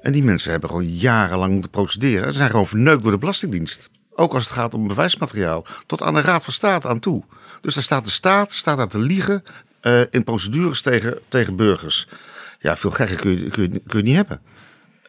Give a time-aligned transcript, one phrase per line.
[0.00, 2.32] En die mensen hebben gewoon jarenlang moeten procederen.
[2.32, 3.90] Ze zijn gewoon verneukt door de Belastingdienst.
[4.14, 5.64] Ook als het gaat om bewijsmateriaal.
[5.86, 7.22] Tot aan de Raad van State aan toe.
[7.60, 9.42] Dus daar staat de staat staat daar te liegen
[9.80, 12.08] eh, in procedures tegen, tegen burgers.
[12.58, 14.40] Ja, veel gekker kun je, kun, je, kun je niet hebben.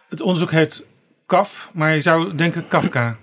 [0.10, 0.86] Het onderzoek heet
[1.26, 3.18] KAF, maar je zou denken Kafka.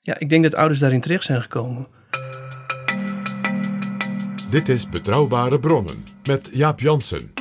[0.00, 1.86] Ja, ik denk dat ouders daarin terecht zijn gekomen.
[4.50, 7.32] Dit is Betrouwbare Bronnen met Jaap Jansen.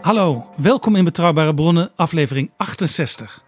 [0.00, 3.44] Hallo, welkom in Betrouwbare Bronnen, aflevering 68.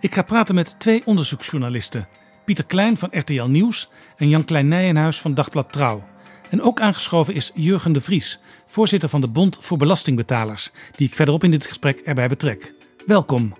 [0.00, 2.08] Ik ga praten met twee onderzoeksjournalisten.
[2.44, 6.04] Pieter Klein van RTL Nieuws en Jan Klein Nijenhuis van Dagblad Trouw.
[6.50, 8.40] En ook aangeschoven is Jurgen de Vries,
[8.70, 12.74] voorzitter van de Bond voor Belastingbetalers, die ik verderop in dit gesprek erbij betrek.
[13.06, 13.52] Welkom.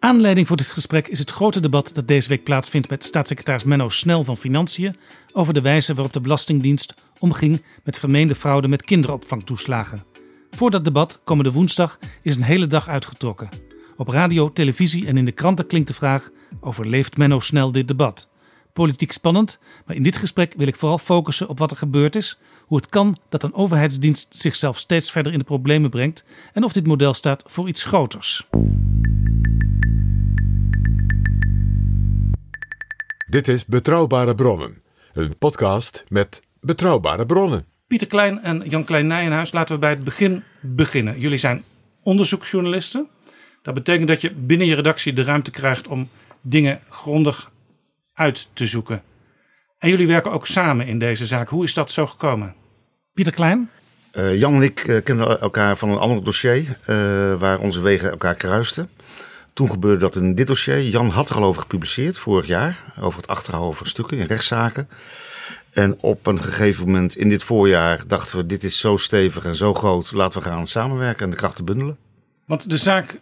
[0.00, 3.88] Aanleiding voor dit gesprek is het grote debat dat deze week plaatsvindt met staatssecretaris Menno
[3.88, 4.96] Snel van Financiën
[5.32, 10.04] over de wijze waarop de Belastingdienst omging met vermeende fraude met kinderopvangtoeslagen.
[10.50, 13.48] Voor dat debat, komende woensdag, is een hele dag uitgetrokken.
[13.96, 18.28] Op radio, televisie en in de kranten klinkt de vraag: overleeft Menno snel dit debat?
[18.78, 22.38] Politiek spannend, maar in dit gesprek wil ik vooral focussen op wat er gebeurd is,
[22.60, 26.72] hoe het kan dat een overheidsdienst zichzelf steeds verder in de problemen brengt en of
[26.72, 28.48] dit model staat voor iets groters.
[33.28, 37.64] Dit is Betrouwbare Bronnen, een podcast met betrouwbare bronnen.
[37.86, 41.20] Pieter Klein en Jan Klein Nijenhuis, laten we bij het begin beginnen.
[41.20, 41.64] Jullie zijn
[42.02, 43.08] onderzoeksjournalisten.
[43.62, 46.08] Dat betekent dat je binnen je redactie de ruimte krijgt om
[46.40, 47.50] dingen grondig
[48.18, 49.02] uit te zoeken.
[49.78, 51.48] En jullie werken ook samen in deze zaak.
[51.48, 52.54] Hoe is dat zo gekomen?
[53.14, 53.70] Pieter Klein?
[54.10, 56.96] Eh, Jan en ik eh, kenden elkaar van een ander dossier eh,
[57.34, 58.90] waar onze wegen elkaar kruisten.
[59.52, 60.82] Toen gebeurde dat in dit dossier.
[60.82, 62.82] Jan had er al over gepubliceerd vorig jaar.
[63.00, 64.88] Over het achterhouden van stukken in rechtszaken.
[65.72, 69.56] En op een gegeven moment in dit voorjaar dachten we: dit is zo stevig en
[69.56, 70.12] zo groot.
[70.12, 71.98] Laten we gaan samenwerken en de krachten bundelen.
[72.46, 73.18] Want de zaak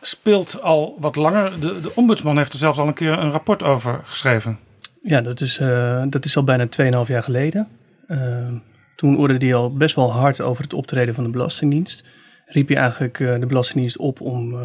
[0.00, 1.60] speelt al wat langer.
[1.60, 4.58] De, de ombudsman heeft er zelfs al een keer een rapport over geschreven.
[5.02, 7.68] Ja, dat is, eh, dat is al bijna 2,5 jaar geleden.
[8.06, 8.52] Eh,
[8.96, 12.04] toen oordeelde hij al best wel hard over het optreden van de Belastingdienst.
[12.46, 14.56] Riep hij eigenlijk eh, de Belastingdienst op om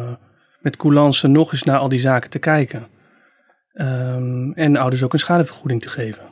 [0.60, 2.86] met coulance nog eens naar al die zaken te kijken.
[3.72, 6.22] Ehm, en ouders ook een schadevergoeding te geven.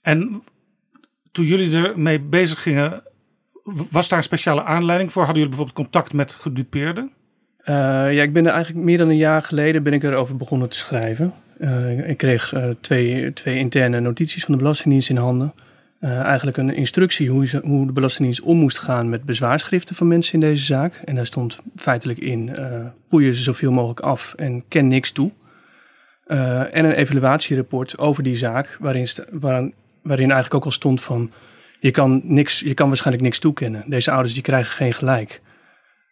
[0.00, 0.42] En
[1.32, 3.02] toen jullie ermee bezig gingen,
[3.90, 5.24] was daar een speciale aanleiding voor?
[5.24, 7.12] Hadden jullie bijvoorbeeld contact met gedupeerden?
[7.62, 7.74] Eh,
[8.14, 10.76] ja, ik ben er eigenlijk meer dan een jaar geleden ben ik erover begonnen te
[10.76, 11.34] schrijven.
[11.58, 15.52] Eh, ik kreeg eh, twee, twee interne notities van de Belastingdienst in handen.
[16.02, 20.40] Eigenlijk een instructie hoe, hoe de Belastingdienst om moest gaan met bezwaarschriften van mensen in
[20.40, 21.02] deze zaak.
[21.04, 22.56] En daar stond feitelijk in,
[23.08, 25.30] poeien ze zoveel mogelijk af en ken niks toe.
[26.26, 31.30] En een evaluatierapport over die zaak, waarin, waarin, waarin eigenlijk ook al stond van...
[31.82, 33.84] Je kan, niks, je kan waarschijnlijk niks toekennen.
[33.86, 35.42] Deze ouders die krijgen geen gelijk.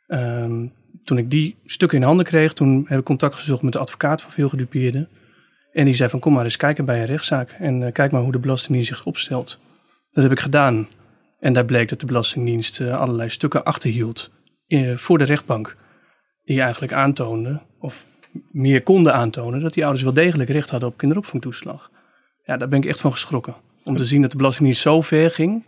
[0.07, 0.67] Ehm,
[1.05, 4.23] toen ik die stukken in handen kreeg, toen heb ik contact gezocht met de advocaat
[4.23, 5.09] van veel gedupeerden.
[5.73, 8.21] En die zei van kom maar eens kijken bij een rechtszaak en eh, kijk maar
[8.23, 9.61] hoe de Belastingdienst zich opstelt.
[10.11, 10.89] Dat heb ik gedaan.
[11.39, 14.31] En daar bleek dat de Belastingdienst eh, allerlei stukken achterhield
[14.67, 15.77] eh, voor de rechtbank.
[16.45, 18.05] Die eigenlijk aantoonde, of
[18.53, 21.91] meer konden aantonen, dat die ouders wel degelijk recht hadden op kinderopvangtoeslag.
[22.45, 23.55] Ja, daar ben ik echt van geschrokken.
[23.85, 25.65] Om te zien dat de Belastingdienst zo ver ging,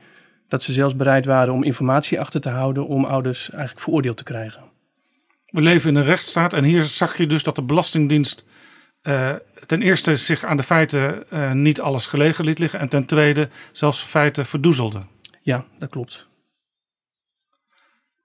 [0.49, 4.25] dat ze zelfs bereid waren om informatie achter te houden om ouders eigenlijk veroordeeld te
[4.25, 4.63] krijgen.
[5.47, 8.45] We leven in een rechtsstaat en hier zag je dus dat de Belastingdienst
[9.03, 9.31] uh,
[9.67, 12.81] ten eerste zich aan de feiten uh, niet alles gelegen liet liggen.
[12.81, 15.03] En ten tweede zelfs feiten verdoezelde.
[15.43, 16.27] Ja, dat klopt.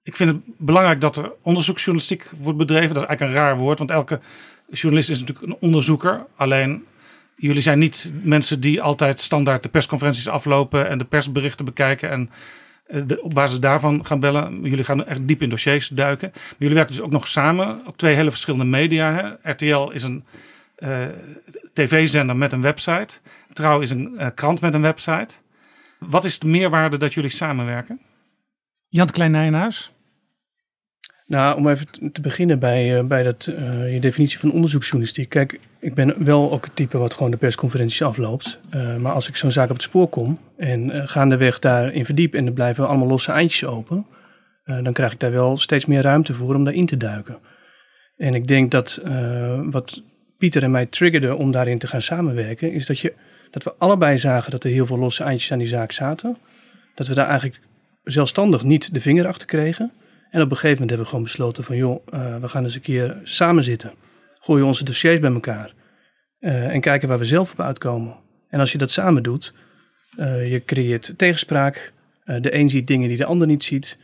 [0.04, 2.94] Ik vind het belangrijk dat er onderzoeksjournalistiek wordt bedreven.
[2.94, 4.20] Dat is eigenlijk een raar woord, want elke
[4.70, 6.26] journalist is natuurlijk een onderzoeker.
[6.36, 6.86] Alleen
[7.38, 12.30] jullie zijn niet mensen die altijd standaard de persconferenties aflopen en de persberichten bekijken en
[12.86, 14.62] eh, op basis daarvan gaan bellen.
[14.62, 16.30] Jullie gaan echt diep in dossiers duiken.
[16.34, 19.14] Maar jullie werken dus ook nog samen op twee hele verschillende media.
[19.14, 19.52] Hè?
[19.52, 20.24] RTL is een
[20.80, 21.06] uh,
[21.74, 23.20] tv-zender met een website.
[23.54, 25.36] Trouw is een uh, krant met een website.
[26.00, 28.00] Wat is de meerwaarde dat jullie samenwerken?
[28.88, 29.92] Jan Klein Nijenhuis?
[31.26, 35.30] Nou, om even te beginnen bij, uh, bij dat, uh, je definitie van onderzoeksjournalistiek.
[35.30, 38.60] Kijk, ik ben wel ook het type wat gewoon de persconferenties afloopt.
[38.76, 42.46] Uh, maar als ik zo'n zaak op het spoor kom en gaandeweg daarin verdiep en
[42.46, 44.06] er blijven allemaal losse eindjes open,
[44.84, 47.38] dan krijg ik daar wel steeds meer ruimte voor om daarin te duiken.
[48.18, 49.02] En ik denk dat
[49.70, 50.04] wat
[50.38, 53.14] Pieter en mij triggerde om daarin te gaan samenwerken, is dat, je,
[53.52, 56.38] dat we allebei zagen dat er heel veel losse eindjes aan die zaak zaten.
[56.96, 57.60] Dat we daar eigenlijk
[58.04, 59.92] zelfstandig niet de vinger achter kregen.
[60.32, 62.76] En op een gegeven moment hebben we gewoon besloten van joh, uh, we gaan eens
[62.76, 63.92] een keer samen zitten.
[64.48, 65.74] Gooien onze dossiers bij elkaar.
[66.40, 68.16] Uh, en kijken waar we zelf op uitkomen.
[68.50, 69.54] En als je dat samen doet,
[70.20, 71.94] uh, je creëert tegenspraak.
[72.26, 73.98] de een ziet dingen die de ander niet ziet.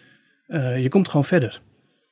[0.48, 1.62] je komt gewoon verder.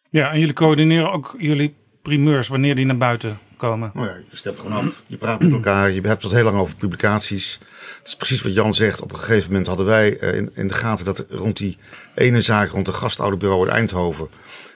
[0.09, 3.91] Ja, en jullie coördineren ook jullie primeurs wanneer die naar buiten komen.
[3.93, 5.03] Nou ja, je stept gewoon af.
[5.07, 5.91] Je praat met elkaar.
[5.91, 7.59] Je hebt het heel lang over publicaties.
[7.97, 9.01] Het is precies wat Jan zegt.
[9.01, 11.77] Op een gegeven moment hadden wij in, in de gaten dat rond die
[12.15, 14.27] ene zaak rond de gastouderbureau in Eindhoven.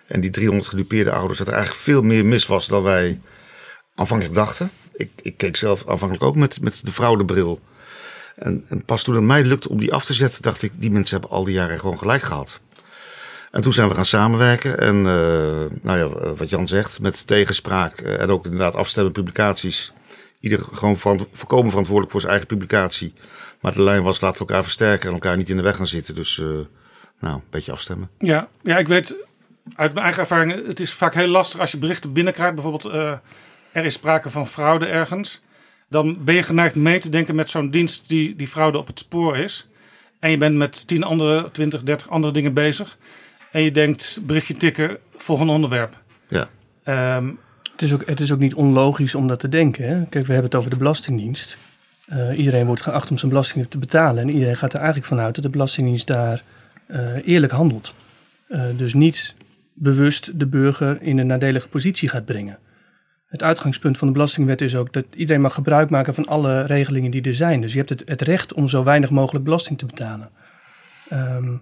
[0.07, 3.19] En die 300 gedupeerde ouders, dat er eigenlijk veel meer mis was dan wij
[3.95, 4.69] aanvankelijk dachten.
[4.93, 7.59] Ik, ik keek zelf aanvankelijk ook met, met de vrouwenbril.
[8.35, 10.91] En, en pas toen het mij lukte om die af te zetten, dacht ik, die
[10.91, 12.61] mensen hebben al die jaren gewoon gelijk gehad.
[13.51, 14.79] En toen zijn we gaan samenwerken.
[14.79, 15.03] En uh,
[15.81, 19.93] nou ja, wat Jan zegt, met tegenspraak en ook inderdaad afstemmen publicaties.
[20.39, 20.97] Ieder gewoon
[21.31, 23.13] voorkomen verantwoordelijk voor zijn eigen publicatie.
[23.61, 25.87] Maar de lijn was, laten we elkaar versterken en elkaar niet in de weg gaan
[25.87, 26.15] zitten.
[26.15, 26.37] Dus
[27.19, 28.09] nou, een beetje afstemmen.
[28.17, 29.15] Ja, ja, ik weet
[29.75, 32.55] uit mijn eigen ervaring, het is vaak heel lastig als je berichten binnenkrijgt.
[32.55, 32.93] Bijvoorbeeld,
[33.75, 35.41] er is sprake van fraude ergens.
[35.89, 38.99] Dan ben je geneigd mee te denken met zo'n dienst die die fraude op het
[38.99, 39.67] spoor is.
[40.19, 42.97] En je bent met 10 andere, 20, 30 andere dingen bezig.
[43.51, 45.93] En je denkt, berichtje tikken, volgende onderwerp.
[46.27, 46.49] Ja.
[47.17, 47.39] Um,
[47.71, 49.87] het, is ook, het is ook niet onlogisch om dat te denken.
[49.87, 50.05] Hè?
[50.05, 51.57] Kijk, we hebben het over de Belastingdienst.
[52.07, 54.23] Uh, iedereen wordt geacht om zijn belasting te betalen.
[54.23, 56.43] En iedereen gaat er eigenlijk vanuit dat de Belastingdienst daar
[56.87, 57.93] uh, eerlijk handelt.
[58.49, 59.35] Uh, dus niet
[59.73, 62.57] bewust de burger in een nadelige positie gaat brengen.
[63.35, 67.11] Het uitgangspunt van de Belastingwet is ook dat iedereen mag gebruik maken van alle regelingen
[67.11, 67.61] die er zijn.
[67.61, 70.29] Dus je hebt het, het recht om zo weinig mogelijk belasting te betalen.
[71.13, 71.61] Um,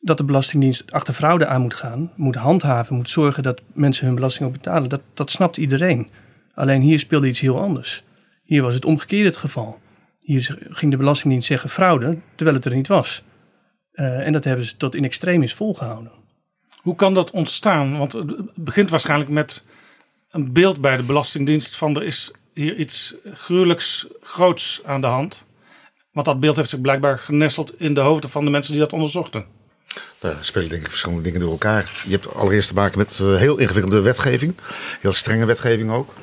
[0.00, 4.14] dat de Belastingdienst achter fraude aan moet gaan, moet handhaven, moet zorgen dat mensen hun
[4.14, 6.08] belasting ook betalen, dat, dat snapt iedereen.
[6.54, 8.04] Alleen hier speelde iets heel anders.
[8.42, 9.78] Hier was het omgekeerde het geval.
[10.18, 13.22] Hier ging de Belastingdienst zeggen fraude, terwijl het er niet was.
[13.92, 16.10] Uh, en dat hebben ze tot in extremis volgehouden.
[16.82, 17.98] Hoe kan dat ontstaan?
[17.98, 19.64] Want het begint waarschijnlijk met
[20.38, 25.46] een beeld bij de Belastingdienst van er is hier iets gruwelijks groots aan de hand.
[26.12, 28.92] Want dat beeld heeft zich blijkbaar genesteld in de hoofden van de mensen die dat
[28.92, 29.44] onderzochten.
[30.18, 32.02] Daar spelen denk ik verschillende dingen door elkaar.
[32.04, 34.54] Je hebt allereerst te maken met uh, heel ingewikkelde wetgeving.
[35.00, 36.14] Heel strenge wetgeving ook.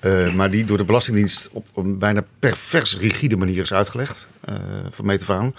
[0.00, 4.28] Uh, maar die door de Belastingdienst op een bijna pervers rigide manier is uitgelegd.
[4.48, 4.54] Uh,
[4.90, 5.54] van meet af aan.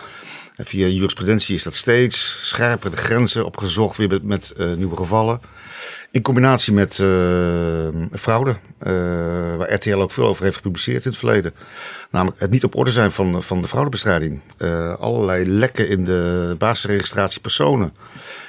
[0.55, 3.97] En via jurisprudentie is dat steeds scherper de grenzen opgezocht.
[3.97, 5.41] Weer met, met nieuwe gevallen.
[6.11, 6.95] In combinatie met
[8.11, 8.55] fraude.
[9.57, 11.53] waar RTL ook veel over heeft gepubliceerd in het verleden.
[12.09, 14.41] Namelijk het niet op orde zijn van, van de fraudebestrijding.
[14.57, 17.93] Uh, allerlei lekken in de basisregistratie personen.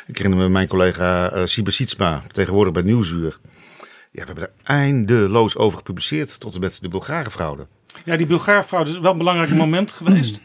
[0.06, 3.38] Ik herinner me mijn collega uh, Sietsma, tegenwoordig bij Nieuwsuur.
[4.10, 7.66] Ja, we hebben er eindeloos over gepubliceerd, tot en met de Bulgarenfraude.
[8.04, 10.40] Ja, die Bulgarenfraude is wel een belangrijk moment geweest.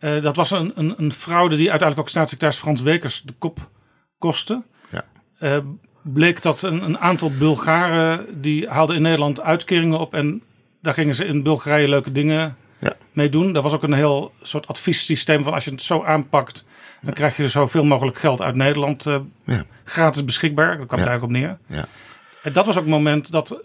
[0.00, 3.70] Uh, dat was een, een, een, fraude die uiteindelijk ook staatssecretaris Frans Wekers de kop
[4.18, 4.62] kostte.
[4.90, 5.04] Ja.
[5.40, 5.56] Uh,
[6.02, 10.42] bleek dat een, een, aantal Bulgaren, die haalden in Nederland uitkeringen op en
[10.82, 12.92] daar gingen ze in Bulgarije leuke dingen ja.
[13.12, 13.54] mee doen.
[13.54, 16.64] Er was ook een heel soort adviessysteem van als je het zo aanpakt,
[17.00, 19.64] dan krijg je zoveel mogelijk geld uit Nederland uh, ja.
[19.84, 20.76] gratis beschikbaar.
[20.76, 21.78] Daar kwam het eigenlijk op neer.
[21.78, 21.86] Ja.
[22.42, 23.62] En dat was ook het moment dat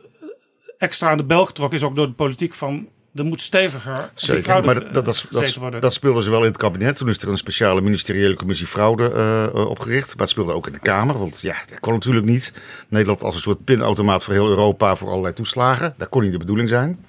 [0.77, 4.10] extra aan de bel getrokken is, ook door de politiek van er moet steviger.
[4.13, 6.98] Zeker, maar dat, dat, dat, dat, speelde ze wel in het kabinet.
[6.98, 9.12] Toen is er een speciale ministeriële commissie fraude
[9.55, 10.07] uh, opgericht.
[10.07, 11.19] Maar het speelde ook in de Kamer.
[11.19, 12.53] Want ja, dat kon natuurlijk niet.
[12.88, 15.93] Nederland als een soort pinautomaat voor heel Europa voor allerlei toeslagen.
[15.98, 17.05] Dat kon niet de bedoeling zijn.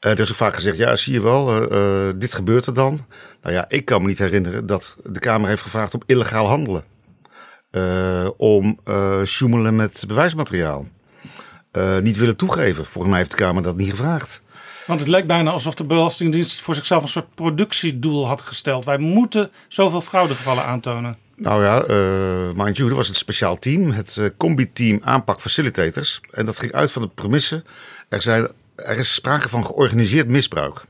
[0.00, 3.06] Uh, er is ook vaak gezegd, ja, zie je wel, uh, dit gebeurt er dan.
[3.42, 6.84] Nou ja, ik kan me niet herinneren dat de Kamer heeft gevraagd om illegaal handelen.
[8.36, 8.78] om
[9.24, 10.86] sjoemelen met bewijsmateriaal.
[12.02, 12.84] niet willen toegeven.
[12.84, 14.42] Volgens mij heeft de Kamer dat niet gevraagd.
[14.86, 18.84] Want het lijkt bijna alsof de Belastingdienst voor zichzelf een soort productiedoel had gesteld.
[18.84, 21.16] Wij moeten zoveel fraudegevallen aantonen.
[21.36, 26.20] Nou ja, uh, mind you, er was een speciaal team, het uh, combi-team aanpak facilitators.
[26.30, 27.62] En dat ging uit van de premisse,
[28.08, 30.84] er, zijn, er is sprake van georganiseerd misbruik.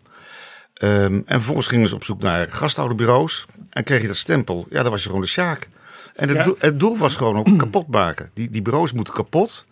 [0.82, 4.66] Um, en vervolgens gingen ze op zoek naar gasthouderbureaus en kreeg je dat stempel.
[4.70, 5.68] Ja, dan was je gewoon de sjaak.
[6.14, 8.30] En het, doel, het doel was gewoon ook kapot maken.
[8.34, 9.66] Die, die bureaus moeten kapot.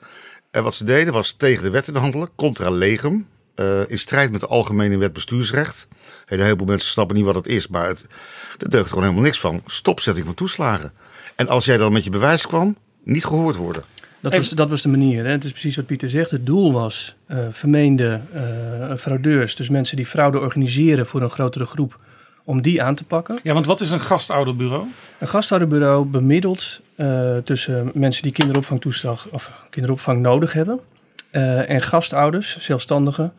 [0.50, 3.28] En wat ze deden was tegen de wet in handelen, contra legum.
[3.56, 5.88] Uh, in strijd met de algemene wet bestuursrecht.
[6.26, 8.06] Een heleboel mensen snappen niet wat het is, maar het,
[8.58, 9.62] er deugt gewoon helemaal niks van.
[9.66, 10.92] Stopzetting van toeslagen.
[11.36, 13.82] En als jij dan met je bewijs kwam, niet gehoord worden.
[14.20, 15.24] Dat was, dat was de manier.
[15.24, 15.30] Hè?
[15.30, 16.30] Het is precies wat Pieter zegt.
[16.30, 21.64] Het doel was uh, vermeende uh, fraudeurs, dus mensen die fraude organiseren voor een grotere
[21.64, 22.00] groep,
[22.44, 23.38] om die aan te pakken.
[23.42, 24.86] Ja, want wat is een gastouderbureau?
[25.18, 30.80] Een gastouderbureau bemiddelt uh, tussen mensen die kinderopvangtoeslag of kinderopvang nodig hebben
[31.32, 33.32] en gastouders, zelfstandigen,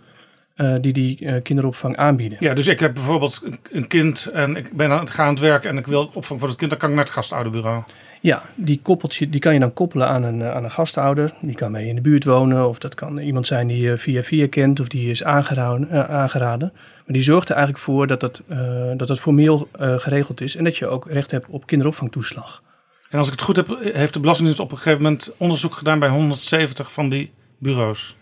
[0.56, 2.38] uh, die die uh, kinderopvang aanbieden.
[2.42, 5.66] Ja, dus ik heb bijvoorbeeld een kind en ik ben aan het gaan het werk
[5.66, 7.84] en ik wil opvang voor het kind, dan kan ik naar het gastouderbureau.
[8.22, 11.34] Ja, die, koppeltje, die kan je dan koppelen aan een, aan een gastouder.
[11.42, 14.24] Die kan mee in de buurt wonen of dat kan iemand zijn die je via
[14.24, 15.88] via kent of die is aangeraden.
[15.92, 16.72] Uh, aangeraden.
[16.74, 18.44] Maar die zorgt er eigenlijk voor dat het,
[18.98, 22.64] dat het formeel geregeld is en dat je ook recht hebt op kinderopvangtoeslag.
[23.10, 26.00] En als ik het goed heb, heeft de Belastingdienst op een gegeven moment onderzoek gedaan
[26.00, 27.32] bij 170 van die
[27.64, 28.16] bureaus.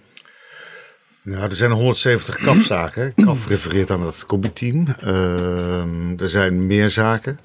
[1.24, 3.14] Nou, er zijn 170 kafzaken.
[3.16, 4.88] KAF refereert aan het combi-team.
[5.04, 7.40] Uh, er zijn meer zaken.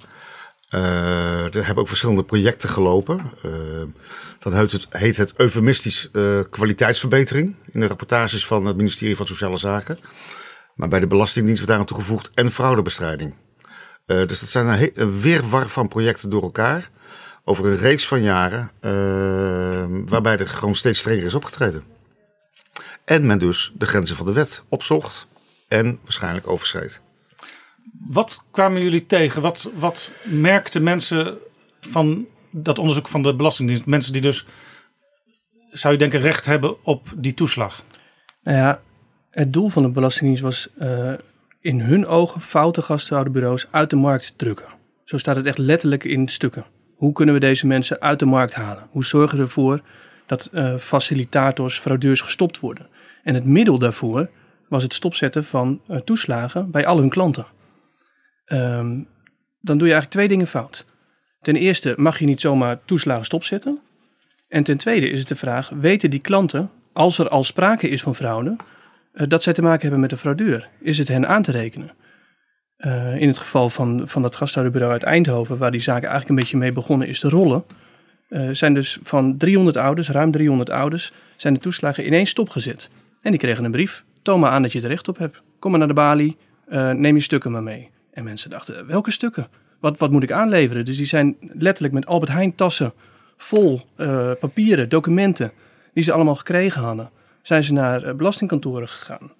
[0.71, 3.31] Uh, er hebben ook verschillende projecten gelopen.
[3.45, 3.53] Uh,
[4.38, 6.11] dan heet het, heet het eufemistisch
[6.50, 9.99] kwaliteitsverbetering in de rapportages van het ministerie van Sociale Zaken.
[10.75, 13.35] Maar bij de Belastingdienst wordt daaraan toegevoegd en fraudebestrijding.
[14.07, 16.91] dus dat zijn een, een weerwar van projecten door elkaar
[17.49, 18.71] over een reeks van jaren,
[20.07, 21.83] waarbij er gewoon steeds strenger is opgetreden.
[23.05, 25.26] En men dus de grenzen van de wet opzocht
[25.69, 27.00] en waarschijnlijk overschreed.
[28.09, 29.43] Wat kwamen jullie tegen?
[29.43, 31.38] Wat, wat merkten mensen
[31.81, 33.87] van dat onderzoek van de Belastingdienst?
[33.87, 34.47] Mensen die dus,
[35.71, 37.83] zou je denken, recht hebben op die toeslag?
[38.43, 38.81] Nou ja,
[39.31, 41.12] het doel van de Belastingdienst was uh,
[41.61, 44.69] in hun ogen foute gasthouderbureaus uit de markt drukken.
[45.05, 46.65] Zo staat het echt letterlijk in stukken.
[46.97, 48.87] Hoe kunnen we deze mensen uit de markt halen?
[48.91, 49.81] Hoe zorgen we ervoor
[50.26, 52.87] dat uh, facilitators, fraudeurs gestopt worden?
[53.23, 54.29] En het middel daarvoor
[54.69, 57.47] was het stopzetten van uh, toeslagen bij al hun klanten.
[58.47, 59.09] Um,
[59.61, 60.87] dan doe je eigenlijk twee dingen fout.
[61.41, 63.81] Ten eerste mag je niet zomaar toeslagen stopzetten.
[64.49, 68.03] En ten tweede is het de vraag: weten die klanten, als er al sprake is
[68.03, 68.57] van fraude,
[69.12, 70.69] uh, dat zij te maken hebben met een fraudeur?
[70.81, 71.95] Is het hen aan te rekenen?
[72.78, 76.37] Uh, in het geval van, van dat gasthouderbureau uit Eindhoven, waar die zaak eigenlijk een
[76.37, 77.64] beetje mee begonnen is te rollen,
[78.28, 82.90] uh, zijn dus van 300 ouders, ruim 300 ouders, zijn de toeslagen ineens stopgezet.
[83.21, 84.04] En die kregen een brief.
[84.23, 85.42] Toon maar aan dat je er recht op hebt.
[85.59, 86.37] Kom maar naar de balie,
[86.68, 87.90] uh, neem je stukken maar mee.
[88.12, 89.47] En mensen dachten, welke stukken?
[89.80, 90.85] Wat, wat moet ik aanleveren?
[90.85, 92.92] Dus die zijn letterlijk met Albert Heijn tassen
[93.37, 93.80] vol
[94.40, 95.52] papieren, documenten,
[95.92, 97.11] die ze allemaal gekregen hadden,
[97.42, 99.30] zijn ze naar belastingkantoren gegaan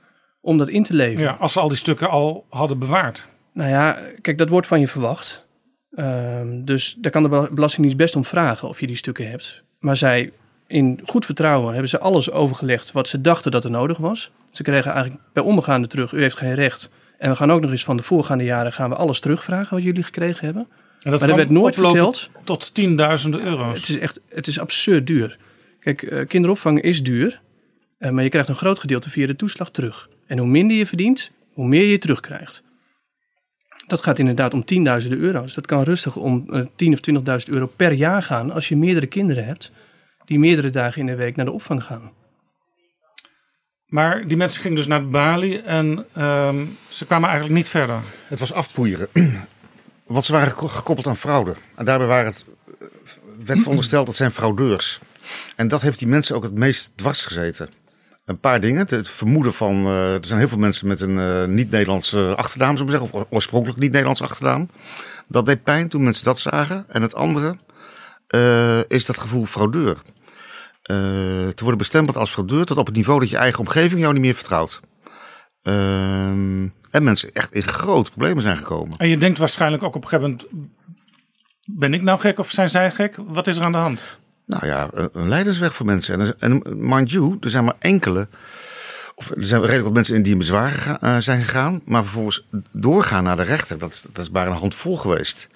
[0.47, 1.31] om dat in te leveren.
[1.31, 3.29] Ja, als ze al die stukken al hadden bewaard.
[3.53, 5.47] Nou ja, kijk, dat wordt van je verwacht.
[5.91, 9.63] Uh, dus daar kan de Belastingdienst best om vragen of je die stukken hebt.
[9.81, 10.33] Maar zij
[10.67, 14.31] in goed vertrouwen hebben ze alles overgelegd wat ze dachten dat er nodig was.
[14.51, 16.91] Ze kregen eigenlijk bij onbegaande terug, u heeft geen recht.
[17.19, 19.85] En we gaan ook nog eens van de voorgaande jaren gaan we alles terugvragen wat
[19.85, 20.69] jullie gekregen hebben.
[21.03, 22.31] En dat maar er werd nooit verteld.
[22.45, 23.79] Tot tienduizenden euro's.
[23.79, 25.39] Het is echt, het is absurd duur.
[25.81, 27.41] Kijk, uh, kinderopvang is duur,
[27.99, 30.09] uh, maar je krijgt een groot gedeelte via de toeslag terug.
[30.27, 32.65] En hoe minder je verdient, hoe meer je terugkrijgt.
[33.87, 35.55] Dat gaat inderdaad om tienduizenden euro's.
[35.55, 39.07] Dat kan rustig om uh, 10 of 20.000 euro per jaar gaan als je meerdere
[39.07, 39.73] kinderen hebt
[40.27, 42.11] die meerdere dagen in de week naar de opvang gaan.
[43.87, 48.01] Maar die mensen gingen dus naar Bali en um, ze kwamen eigenlijk niet verder.
[48.27, 49.09] Het was afpoeieren.
[50.07, 51.55] Want ze waren gekoppeld aan fraude.
[51.75, 52.45] En daarbij waren het,
[52.81, 52.87] eh,
[53.45, 55.01] werd verondersteld dat zijn fraudeurs.
[55.57, 57.69] En dat heeft die mensen ook het meest dwars gezeten.
[58.27, 58.87] Een paar dingen.
[58.89, 59.87] Het vermoeden van.
[59.87, 63.21] Uh, er zijn heel veel mensen met een uh, niet-Nederlandse achternaam, zou ik zeggen.
[63.21, 64.71] Of oorspronkelijk niet-Nederlandse achternaam.
[65.29, 66.85] Dat deed pijn toen mensen dat zagen.
[66.89, 67.57] En het andere
[68.35, 69.97] uh, is dat gevoel fraudeur.
[70.83, 74.23] Te worden bestempeld als fraudeur tot op het niveau dat je eigen omgeving jou niet
[74.23, 74.81] meer vertrouwt.
[75.63, 75.75] Uh,
[76.91, 78.97] en mensen echt in grote problemen zijn gekomen.
[78.99, 80.71] En je denkt waarschijnlijk ook op een gegeven moment:
[81.65, 83.17] ben ik nou gek of zijn zij gek?
[83.27, 84.19] Wat is er aan de hand?
[84.47, 86.21] Nou ja, een, leidersweg voor mensen.
[86.21, 88.29] En, en mind you, er zijn maar enkele.
[89.15, 91.81] Of er zijn redelijk wat mensen in die bezwaar gega uh, zijn gegaan.
[91.85, 93.79] Maar vervolgens doorgaan naar de rechter.
[93.79, 95.49] Dat, dat is maar een handvol geweest.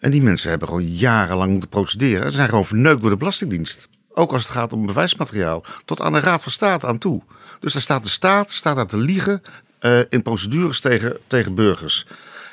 [0.00, 2.30] En die mensen hebben gewoon jarenlang moeten procederen.
[2.30, 3.88] Ze zijn gewoon verneukt door de Belastingdienst.
[4.14, 5.64] Ook als het gaat om bewijsmateriaal.
[5.84, 7.22] Tot aan de Raad van State aan toe.
[7.60, 9.42] Dus daar staat de staat staat daar te liegen
[9.80, 12.06] uh, in procedures tegen, tegen burgers.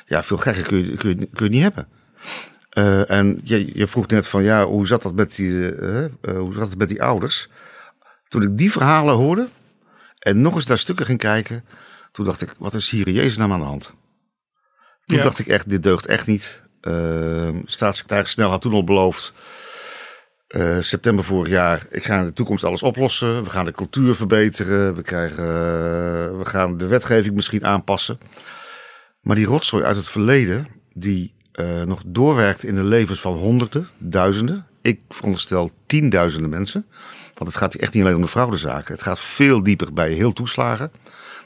[0.06, 1.88] Ja, veel gekker kun je, kun je, kun je niet hebben.
[2.74, 6.52] Uh, en je, je, vroeg net van ja, hoe zat dat met die, uh, hoe
[6.52, 7.48] zat het met die ouders?
[8.28, 9.48] Toen ik die verhalen hoorde
[10.18, 11.64] en nog eens naar stukken ging kijken,
[12.12, 13.94] toen dacht ik, wat is hier in Jezus naam aan de hand?
[15.06, 16.62] Toen dacht ik echt, dit deugt echt niet.
[16.82, 19.32] Uh, staatssecretaris Snel had toen al beloofd,
[20.48, 23.44] uh, september vorig jaar, ik ga in de toekomst alles oplossen.
[23.44, 28.18] We gaan de cultuur verbeteren, we, krijgen, uh, we gaan de wetgeving misschien aanpassen.
[29.20, 33.88] Maar die rotzooi uit het verleden, die uh, nog doorwerkt in de levens van honderden,
[33.98, 36.86] duizenden, ik veronderstel tienduizenden mensen.
[37.34, 38.92] Want het gaat echt niet alleen om de fraudezaken.
[38.92, 40.92] Het gaat veel dieper bij heel toeslagen.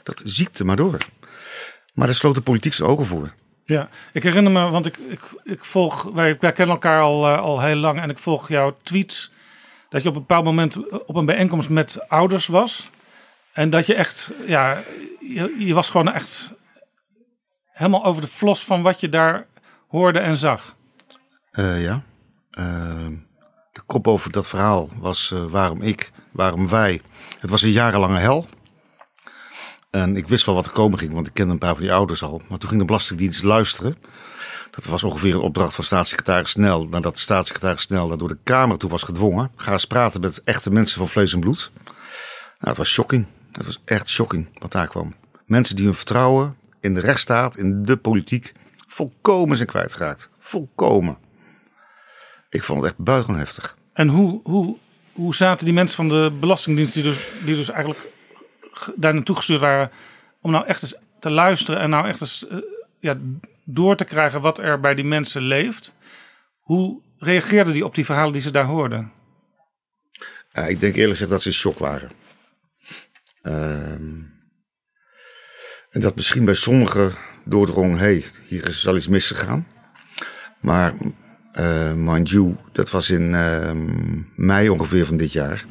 [0.03, 0.97] Dat ziekte maar door.
[1.93, 3.33] Maar daar sloot de politiek zijn ogen voor.
[3.63, 7.61] Ja, ik herinner me, want ik, ik, ik volg, wij, kennen elkaar al, uh, al
[7.61, 9.31] heel lang en ik volg jouw tweets.
[9.89, 12.89] Dat je op een bepaald moment op een bijeenkomst met ouders was.
[13.53, 14.81] En dat je echt, ja,
[15.19, 16.51] je, je was gewoon echt
[17.71, 19.45] helemaal over de flos van wat je daar
[19.89, 20.75] hoorde en zag.
[21.51, 22.03] Uh, ja.
[22.59, 23.07] Uh,
[23.71, 27.01] de kop over dat verhaal was uh, waarom ik, waarom wij.
[27.39, 28.45] Het was een jarenlange hel.
[29.89, 31.93] En ik wist wel wat er komen ging, want ik kende een paar van die
[31.93, 32.41] ouders al.
[32.49, 33.97] Maar toen ging de Belastingdienst luisteren.
[34.71, 36.87] Dat was ongeveer een opdracht van staatssecretaris Snel.
[36.87, 39.51] Nadat de staatssecretaris Snel daar door de Kamer toe was gedwongen.
[39.55, 41.71] Ga eens praten met echte mensen van vlees en bloed.
[41.75, 41.87] Nou,
[42.59, 43.25] het was shocking.
[43.51, 45.15] Het was echt shocking wat daar kwam.
[45.45, 48.53] Mensen die hun vertrouwen in de rechtsstaat, in de politiek,
[48.89, 50.29] volkomen zijn kwijtgeraakt.
[50.39, 51.17] Volkomen.
[52.49, 53.77] Ik vond het echt buitengewoon heftig.
[53.93, 54.77] En hoe, hoe,
[55.11, 58.07] hoe zaten die mensen van de Belastingdienst, die dus, die dus eigenlijk
[58.95, 59.91] daar naartoe gestuurd waren,
[60.41, 62.57] om nou echt eens te luisteren en nou echt eens uh,
[62.99, 63.17] ja,
[63.63, 65.95] door te krijgen wat er bij die mensen leeft?
[66.59, 69.11] Hoe reageerden die op die verhalen die ze daar hoorden?
[70.51, 72.11] Ja, ik denk eerlijk gezegd dat ze in shock waren.
[73.43, 73.91] Uh,
[75.89, 79.67] en dat misschien bij sommigen doordrong, hé, hey, hier is wel iets misgegaan.
[80.59, 80.93] Maar
[81.59, 83.71] uh, mind you, dat was in uh,
[84.35, 85.65] mei ongeveer van dit jaar.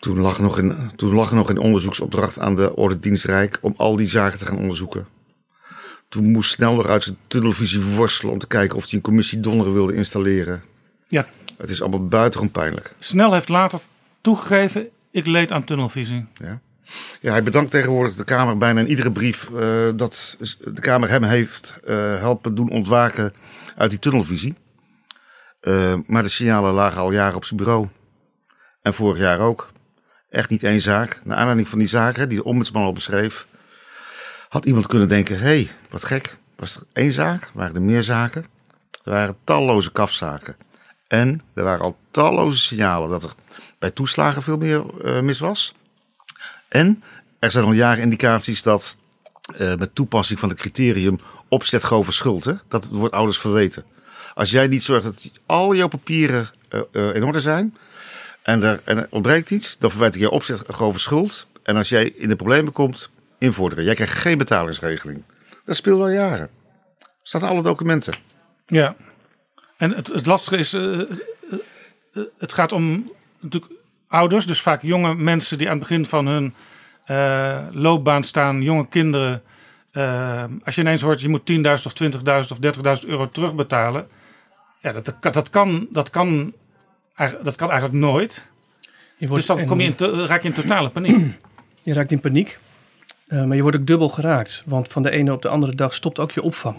[0.00, 3.96] Toen lag, nog in, toen lag nog een onderzoeksopdracht aan de Orde Dienstrijk om al
[3.96, 5.06] die zaken te gaan onderzoeken.
[6.08, 9.40] Toen moest snel nog uit zijn tunnelvisie worstelen om te kijken of hij een commissie
[9.40, 10.62] Donneren wilde installeren.
[11.08, 11.26] Ja.
[11.56, 12.94] Het is allemaal buitengewoon pijnlijk.
[12.98, 13.80] Snel heeft later
[14.20, 16.26] toegegeven, ik leed aan tunnelvisie.
[16.34, 16.60] Ja.
[17.20, 19.58] Ja, hij bedankt tegenwoordig de Kamer bijna in iedere brief uh,
[19.96, 23.34] dat de Kamer hem heeft uh, helpen doen ontwaken
[23.76, 24.54] uit die tunnelvisie.
[25.62, 27.88] Uh, maar de signalen lagen al jaren op zijn bureau.
[28.82, 29.70] En vorig jaar ook.
[30.30, 31.20] Echt niet één zaak.
[31.24, 33.46] Naar aanleiding van die zaken die de ombudsman al beschreef,
[34.48, 36.36] had iemand kunnen denken: hé, hey, wat gek.
[36.56, 37.50] Was er één zaak?
[37.54, 38.46] Waren er meer zaken?
[39.04, 40.56] Er waren talloze kafzaken.
[41.06, 43.32] En er waren al talloze signalen dat er
[43.78, 44.84] bij toeslagen veel meer
[45.24, 45.74] mis was.
[46.72, 47.02] En
[47.38, 48.96] er zijn al jaren indicaties dat
[49.60, 53.84] uh, met toepassing van het criterium opzet grove schuld, dat wordt ouders verweten.
[54.34, 57.76] Als jij niet zorgt dat al jouw papieren uh, uh, in orde zijn
[58.42, 61.46] en er, en ontbreekt iets, dan verwijt ik je opzet grove schuld.
[61.62, 63.84] En als jij in de problemen komt, invorderen.
[63.84, 65.22] Jij krijgt geen betalingsregeling.
[65.64, 66.50] Dat speelt al jaren.
[67.22, 68.14] Staat alle documenten.
[68.66, 68.96] Ja.
[69.76, 70.72] En het, het lastige is,
[72.38, 73.72] het gaat om natuurlijk
[74.12, 76.54] ouders, dus vaak jonge mensen die aan het begin van hun
[77.10, 79.42] uh, loopbaan staan, jonge kinderen.
[79.92, 82.58] Uh, als je ineens hoort, je moet 10.000 of 20.000 of
[83.02, 84.08] 30.000 euro terugbetalen.
[84.80, 86.52] Ja, dat, dat, kan, dat, kan,
[87.42, 88.50] dat kan eigenlijk nooit.
[89.18, 91.16] dus dan kom je in te, raak je in totale paniek.
[91.84, 92.58] Je raakt in paniek.
[93.28, 94.62] Uh, maar je wordt ook dubbel geraakt.
[94.66, 96.76] Want van de ene op de andere dag stopt ook je opvang.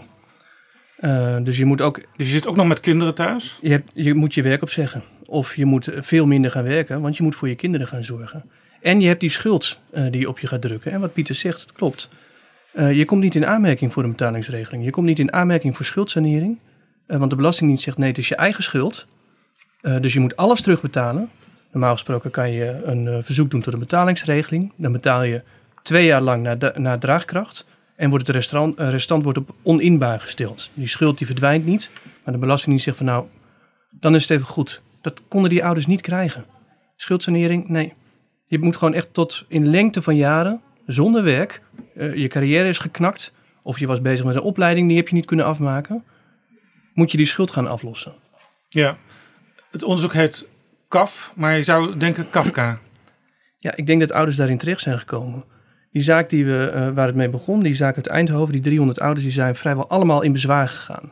[0.99, 1.95] Uh, dus je moet ook.
[2.15, 3.57] Dus je zit ook nog met kinderen thuis?
[3.61, 5.03] Je, hebt, je moet je werk opzeggen.
[5.25, 8.43] Of je moet veel minder gaan werken, want je moet voor je kinderen gaan zorgen.
[8.83, 10.91] En je hebt die schuld uh, die op je gaat drukken.
[10.91, 12.09] En wat Pieter zegt, het klopt.
[12.73, 14.83] Uh, je komt niet in aanmerking voor een betalingsregeling.
[14.83, 16.57] Je komt niet in aanmerking voor schuldsanering.
[17.07, 19.07] Uh, want de Belastingdienst zegt nee, het is je eigen schuld.
[19.81, 21.29] dus je moet alles terugbetalen.
[21.71, 24.71] Normaal gesproken kan je een verzoek doen tot een betalingsregeling.
[24.75, 25.41] Dan betaal je
[25.81, 27.65] twee jaar lang naar, naar draagkracht.
[27.95, 30.69] En wordt het restant, restant wordt op oninbaar gesteld.
[30.73, 31.89] Die schuld die verdwijnt niet.
[32.23, 33.25] Maar de Belastingdienst zegt van nou,
[33.89, 34.81] dan is het even goed.
[35.03, 36.45] Dat konden die ouders niet krijgen.
[36.95, 37.93] Schuldsanering, nee.
[38.47, 41.61] Je moet gewoon echt tot in lengte van jaren, zonder werk,
[41.95, 45.15] uh, je carrière is geknakt, of je was bezig met een opleiding, die heb je
[45.15, 46.03] niet kunnen afmaken,
[46.93, 48.13] moet je die schuld gaan aflossen.
[48.69, 48.97] Ja,
[49.71, 50.49] het onderzoek heet
[50.87, 52.79] KAF, maar je zou denken Kafka.
[53.57, 55.43] Ja, ik denk dat ouders daarin terecht zijn gekomen.
[55.91, 58.99] Die zaak die we, uh, waar het mee begon, die zaak uit Eindhoven, die 300
[58.99, 61.11] ouders, die zijn vrijwel allemaal in bezwaar gegaan.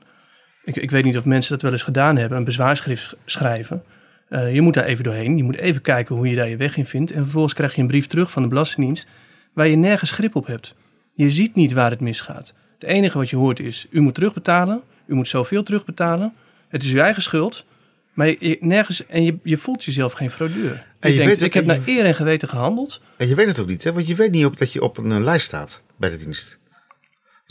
[0.63, 3.84] Ik, ik weet niet of mensen dat wel eens gedaan hebben, een bezwaarschrift schrijven.
[4.30, 5.38] Uh, je moet daar even doorheen.
[5.38, 7.12] Je moet even kijken hoe je daar je weg in vindt.
[7.12, 9.08] En vervolgens krijg je een brief terug van de Belastingdienst
[9.54, 10.76] waar je nergens grip op hebt.
[11.13, 12.54] Je ziet niet waar het misgaat.
[12.74, 14.82] Het enige wat je hoort is, u moet terugbetalen.
[15.06, 16.34] U moet zoveel terugbetalen.
[16.67, 17.65] Het is uw eigen schuld.
[18.13, 20.86] Maar je, nergens, en je, je voelt jezelf geen fraudeur.
[21.00, 23.02] En je, denkt, weet, ik heb naar eer en geweten gehandeld.
[23.17, 23.93] En je weet het ook niet, hè?
[23.93, 26.60] want je weet niet op, dat je op een lijst staat bij de dienst.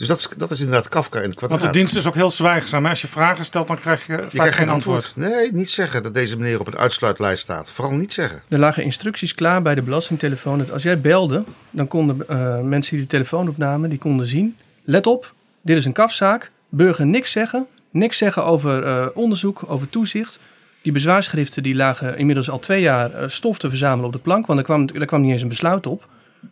[0.01, 1.61] Dus dat is, dat is inderdaad Kafka in het kwadraat.
[1.61, 2.85] Want de dienst is ook heel zwijgzaam.
[2.85, 5.13] Als je vragen stelt, dan krijg je, vaak geen antwoord.
[5.15, 7.71] Nee, niet zeggen dat deze meneer op een uitsluitlijst staat.
[7.71, 8.41] Vooral niet zeggen.
[8.47, 10.57] Er lagen instructies klaar bij de belastingtelefoon.
[10.57, 14.57] Dat als jij belde, dan konden uh, mensen die de telefoon opnamen, die konden zien.
[14.83, 16.51] Let op, dit is een kafzaak.
[16.69, 17.67] Burger niks zeggen.
[17.91, 20.39] Niks zeggen over uh, onderzoek, over toezicht.
[20.81, 24.45] Die bezwaarschriften die lagen inmiddels al twee jaar uh, stof te verzamelen op de plank.
[24.45, 26.07] Want er kwam, er kwam niet eens een besluit op.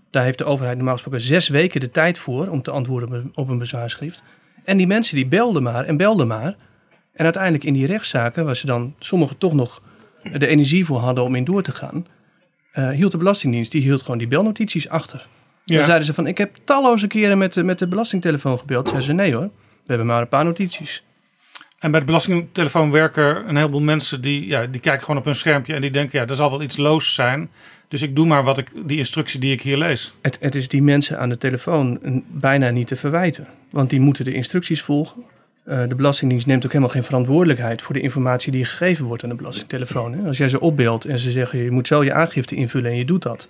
[0.09, 3.49] Daar heeft de overheid normaal gesproken zes weken de tijd voor om te antwoorden op
[3.49, 4.23] een bezwaarschrift.
[4.63, 6.55] En die mensen die belden maar en belden maar.
[7.13, 9.81] En uiteindelijk in die rechtszaken, waar ze dan sommigen toch nog
[10.33, 12.07] de energie voor hadden om in door te gaan,
[12.73, 15.27] uh, hield de Belastingdienst die hield gewoon die belnotities achter.
[15.65, 15.75] Ja.
[15.75, 18.87] Dan zeiden ze van, ik heb talloze keren met de, met de belastingtelefoon gebeld.
[18.87, 21.03] Zeiden ze, nee hoor, we hebben maar een paar notities.
[21.79, 25.35] En bij de belastingtelefoon werken een heleboel mensen die, ja, die kijken gewoon op hun
[25.35, 27.49] schermpje en die denken, ja, er zal wel iets loos zijn.
[27.87, 30.13] Dus ik doe maar wat ik, die instructie die ik hier lees.
[30.21, 33.47] Het, het is die mensen aan de telefoon bijna niet te verwijten.
[33.69, 35.23] Want die moeten de instructies volgen.
[35.65, 39.29] Uh, de Belastingdienst neemt ook helemaal geen verantwoordelijkheid voor de informatie die gegeven wordt aan
[39.29, 40.13] de belastingtelefoon.
[40.13, 40.27] Hè?
[40.27, 43.05] Als jij ze opbeelt en ze zeggen je moet zo je aangifte invullen en je
[43.05, 43.49] doet dat.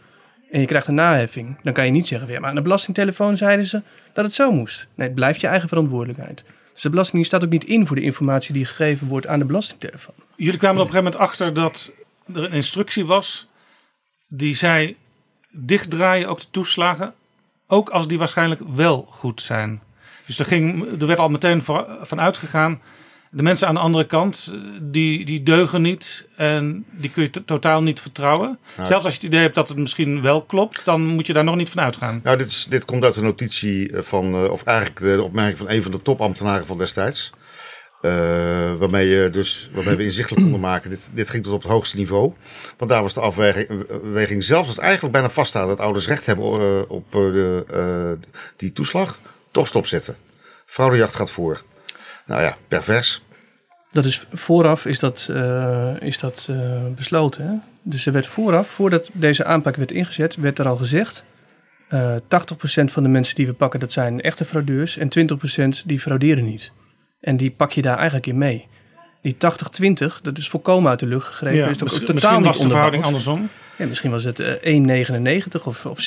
[0.51, 3.37] En je krijgt een naheffing, dan kan je niet zeggen, ja, maar aan de belastingtelefoon
[3.37, 3.81] zeiden ze
[4.13, 4.87] dat het zo moest.
[4.95, 6.43] Nee, het blijft je eigen verantwoordelijkheid.
[6.79, 9.45] Dus de Belastingdienst staat ook niet in voor de informatie die gegeven wordt aan de
[9.45, 10.13] belastingtelefoon.
[10.35, 11.91] Jullie kwamen er op een gegeven moment achter dat
[12.33, 13.47] er een instructie was
[14.27, 14.95] die zei
[15.49, 17.13] dichtdraaien ook de toeslagen,
[17.67, 19.81] ook als die waarschijnlijk wel goed zijn.
[20.25, 21.61] Dus er, ging, er werd al meteen
[22.01, 22.81] van uitgegaan,
[23.31, 27.83] de mensen aan de andere kant, die, die deugen niet en die kun je totaal
[27.83, 28.59] niet vertrouwen.
[28.83, 31.43] Zelfs als je het idee hebt dat het misschien wel klopt, dan moet je daar
[31.43, 32.19] nog niet van uitgaan.
[32.23, 35.69] Nou, dit, is, dit komt uit de notitie van, eh, of eigenlijk de opmerking van
[35.69, 37.31] een van de topambtenaren van destijds.
[38.01, 38.11] Uh,
[38.75, 40.89] waarmee, je dus, waarmee we inzichtelijk konden maken.
[40.89, 42.33] Dit, dit ging tot op het hoogste niveau.
[42.77, 46.89] Want daar was de afweging, zelfs als het eigenlijk bijna vaststaat dat ouders recht hebben
[46.89, 48.17] op uh, de,
[48.55, 49.19] die toeslag,
[49.51, 50.15] toch stopzetten.
[50.65, 51.63] Fraudejacht gaat voor.
[52.29, 53.21] Nou ja, pervers.
[53.91, 55.29] Dat is vooraf is dat,
[55.99, 56.49] is dat
[56.95, 57.47] besloten.
[57.47, 57.53] Hè?
[57.81, 61.23] Dus er werd vooraf, voordat deze aanpak werd ingezet, werd er al gezegd.
[61.91, 61.95] 80%
[62.85, 64.97] van de mensen die we pakken, dat zijn echte fraudeurs.
[64.97, 65.09] En
[65.81, 66.71] 20% die frauderen niet.
[67.21, 68.67] En die pak je daar eigenlijk in mee.
[69.21, 71.57] Die 80-20, dat is volkomen uit de lucht gegrepen.
[71.57, 73.49] Ja, is misschien, totaal misschien was de verhouding andersom.
[73.77, 76.03] Ja, misschien was het uh, eh, 1,99 of, of 60-40.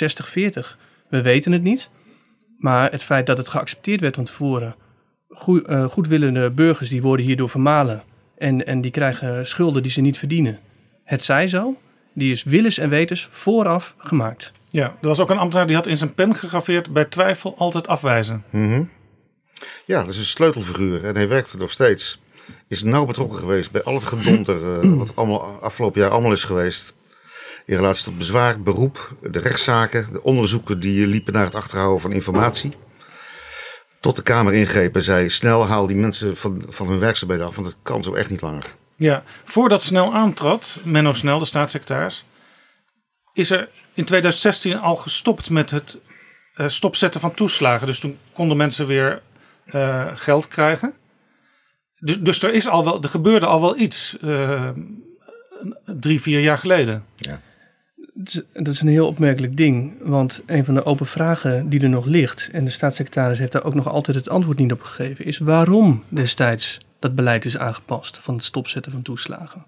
[1.09, 1.91] We weten het niet.
[2.59, 4.75] Maar het feit dat het geaccepteerd werd van tevoren.
[5.33, 8.03] Goed, uh, goedwillende burgers die worden hierdoor vermalen.
[8.39, 10.59] En, en die krijgen schulden die ze niet verdienen.
[11.05, 11.77] Het zij zo.
[12.13, 14.53] Die is willens en wetens vooraf gemaakt.
[14.69, 16.93] Ja, er was ook een ambtenaar die had in zijn pen gegraveerd...
[16.93, 18.45] bij twijfel altijd afwijzen.
[18.51, 18.89] Mm
[19.85, 22.21] ja, dat is een sleutelfiguur en hij werkt er nog steeds.
[22.69, 26.45] Is nauw betrokken geweest bij al het gedonder uh, wat allemaal, afgelopen jaar allemaal is
[26.45, 26.95] geweest.
[27.67, 32.13] In relatie tot bezwaar, beroep, de rechtszaken, de onderzoeken die liepen naar het achterhouden van
[32.13, 32.73] informatie.
[34.03, 37.67] Tot de Kamer ingrepen zei: snel haal die mensen van, van hun werkzaamheden af, want
[37.67, 38.65] het kan zo echt niet langer.
[38.97, 42.25] Ja, voordat Snel aantrad, Menno Snel, de staatssecretaris,
[43.33, 45.99] is er in 2016 al gestopt met het
[46.57, 47.87] uh, stopzetten van toeslagen.
[47.87, 49.23] Dus toen konden mensen weer
[49.67, 50.95] uh, geld krijgen.
[51.99, 54.71] Dus, dus er, is al wel, er gebeurde al wel iets uh,
[55.85, 57.05] drie, vier jaar geleden.
[57.17, 57.41] Ja.
[58.53, 59.93] Dat is een heel opmerkelijk ding.
[60.01, 63.65] Want een van de open vragen die er nog ligt, en de staatssecretaris heeft daar
[63.65, 68.19] ook nog altijd het antwoord niet op gegeven, is waarom destijds dat beleid is aangepast
[68.19, 69.65] van het stopzetten van toeslagen.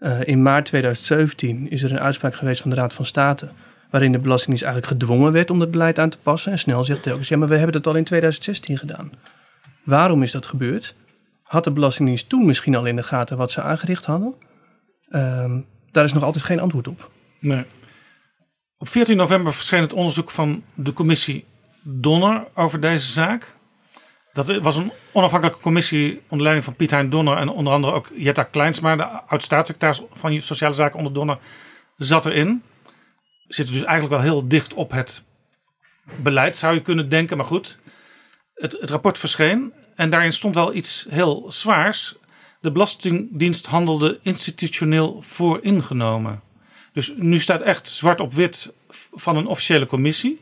[0.00, 3.48] Uh, in maart 2017 is er een uitspraak geweest van de Raad van State
[3.90, 6.52] waarin de Belastingdienst eigenlijk gedwongen werd om het beleid aan te passen.
[6.52, 9.12] En snel zegt telkens, ja, maar we hebben dat al in 2016 gedaan.
[9.84, 10.94] Waarom is dat gebeurd?
[11.42, 14.34] Had de Belastingdienst toen misschien al in de gaten wat ze aangericht hadden?
[15.10, 17.10] Um, daar is nog altijd geen antwoord op.
[17.38, 17.64] Nee.
[18.78, 21.44] Op 14 november verscheen het onderzoek van de commissie
[21.82, 23.56] Donner over deze zaak.
[24.32, 28.10] Dat was een onafhankelijke commissie onder leiding van Piet Hein Donner en onder andere ook
[28.14, 31.38] Jetta Kleinsma, de oud-staatssecretaris van Sociale Zaken onder Donner,
[31.96, 32.62] zat erin
[33.48, 35.24] zitten dus eigenlijk wel heel dicht op het
[36.22, 37.36] beleid, zou je kunnen denken.
[37.36, 37.78] Maar goed,
[38.54, 42.14] het, het rapport verscheen en daarin stond wel iets heel zwaars.
[42.60, 46.40] De Belastingdienst handelde institutioneel vooringenomen.
[46.98, 48.72] Dus nu staat echt zwart op wit
[49.14, 50.40] van een officiële commissie,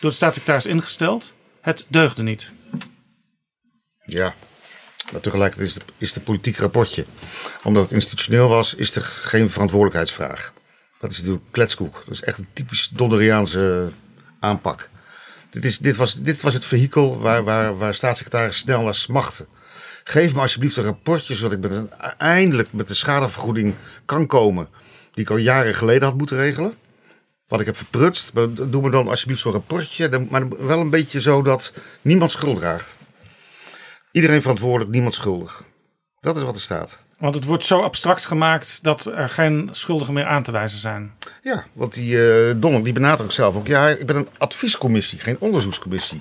[0.00, 1.34] door de staatssecretaris ingesteld.
[1.60, 2.52] Het deugde niet.
[4.04, 4.34] Ja,
[5.12, 7.04] Maar tegelijkertijd is het, is politiek rapportje.
[7.62, 10.52] Omdat het institutioneel was, is er geen verantwoordelijkheidsvraag.
[11.00, 12.02] Dat is natuurlijk kletskoek.
[12.04, 13.92] Dat is echt een typisch Donderiaanse
[14.40, 14.90] aanpak.
[15.50, 19.46] Dit, is, dit, was, dit was het vehikel waar, waar, waar staatssecretaris snel naar smachtte.
[20.04, 24.68] Geef me alsjeblieft een rapportje, zodat ik met een, eindelijk met de schadevergoeding kan komen.
[25.14, 26.74] Die ik al jaren geleden had moeten regelen.
[27.48, 28.34] Wat ik heb verprutst.
[28.70, 30.26] Doe me dan alsjeblieft zo'n rapportje.
[30.28, 31.72] Maar wel een beetje zo dat
[32.02, 32.98] niemand schuld draagt.
[34.12, 35.62] Iedereen verantwoordelijk, niemand schuldig.
[36.20, 36.98] Dat is wat er staat.
[37.18, 41.12] Want het wordt zo abstract gemaakt dat er geen schuldigen meer aan te wijzen zijn.
[41.42, 43.66] Ja, want die uh, Donner die benadrukt zelf ook.
[43.66, 46.20] Ja, ik ben een adviescommissie, geen onderzoekscommissie.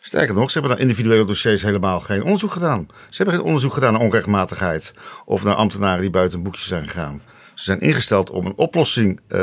[0.00, 2.86] Sterker nog, ze hebben naar individuele dossiers helemaal geen onderzoek gedaan.
[3.08, 6.88] Ze hebben geen onderzoek gedaan naar onrechtmatigheid of naar ambtenaren die buiten een boekje zijn
[6.88, 7.22] gegaan.
[7.60, 9.38] Ze zijn ingesteld om een oplossing uh,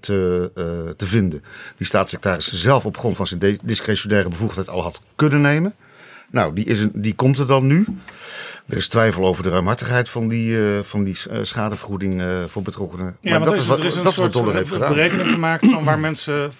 [0.00, 1.44] te, uh, te vinden.
[1.76, 5.74] Die staatssecretaris zelf op grond van zijn discretionaire bevoegdheid al had kunnen nemen.
[6.30, 7.86] Nou, die, is een, die komt er dan nu.
[8.66, 13.16] Er is twijfel over de ruimhartigheid van die, uh, van die schadevergoeding voor betrokkenen.
[13.20, 14.92] Ja, maar dat is, wat, er is een dat soort wat heeft gedaan.
[14.92, 16.52] berekening gemaakt van waar mensen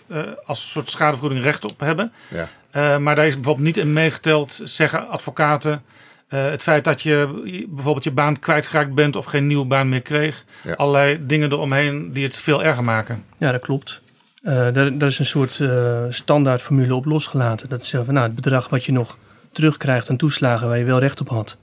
[0.45, 2.13] als een soort schadevergoeding recht op hebben.
[2.29, 2.99] Ja.
[2.99, 5.83] maar daar is bijvoorbeeld niet in meegeteld, zeggen advocaten.
[6.29, 7.29] Het feit dat je
[7.69, 10.45] bijvoorbeeld je baan kwijtgeraakt bent of geen nieuwe baan meer kreeg.
[10.63, 10.73] Ja.
[10.73, 13.25] Allerlei dingen eromheen die het veel erger maken.
[13.39, 14.03] Ja, dat klopt.
[14.43, 15.61] daar, daar, is een soort
[16.09, 17.69] standaardformule op losgelaten.
[17.69, 19.17] Dat is van nou, het bedrag wat je nog
[19.53, 21.57] terugkrijgt aan toeslagen waar je wel recht op had.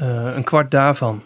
[0.00, 1.22] Uh, een kwart daarvan,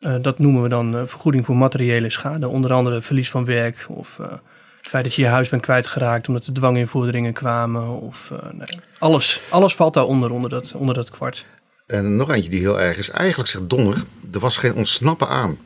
[0.00, 2.48] uh, dat noemen we dan uh, vergoeding voor materiële schade.
[2.48, 6.46] Onder andere verlies van werk of het feit dat je je huis bent kwijtgeraakt omdat
[6.46, 8.00] er dwanginvorderingen kwamen.
[8.00, 8.80] Of, nee.
[8.98, 11.44] alles, alles valt daaronder, onder dat, onder dat kwart.
[11.92, 13.10] En nog eentje die heel erg is.
[13.10, 14.02] Eigenlijk zegt Donner,
[14.32, 15.58] er was geen ontsnappen aan.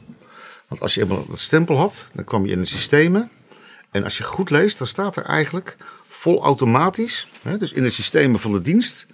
[0.69, 3.31] Want als je eenmaal dat stempel had, dan kwam je in de systemen.
[3.91, 5.77] En als je goed leest, dan staat er eigenlijk
[6.09, 9.07] vol automatisch, dus in de systemen van de dienst,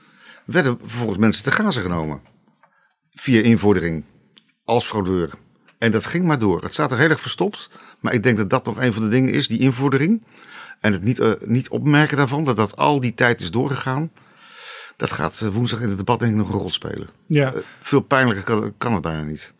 [0.44, 2.20] werden vervolgens mensen te gazen genomen.
[3.10, 4.04] Via invordering.
[4.64, 5.30] Als fraudeur.
[5.78, 6.62] En dat ging maar door.
[6.62, 7.70] Het staat er heel erg verstopt.
[8.00, 10.24] Maar ik denk dat dat nog een van de dingen is, die invordering.
[10.80, 14.10] En het niet, uh, niet opmerken daarvan, dat dat al die tijd is doorgegaan.
[15.02, 17.08] Dat gaat uh, woensdag in het debat denk ik nog een rol spelen.
[17.26, 17.54] Ja.
[17.54, 19.54] Uh, veel pijnlijker kan, kan het bijna niet.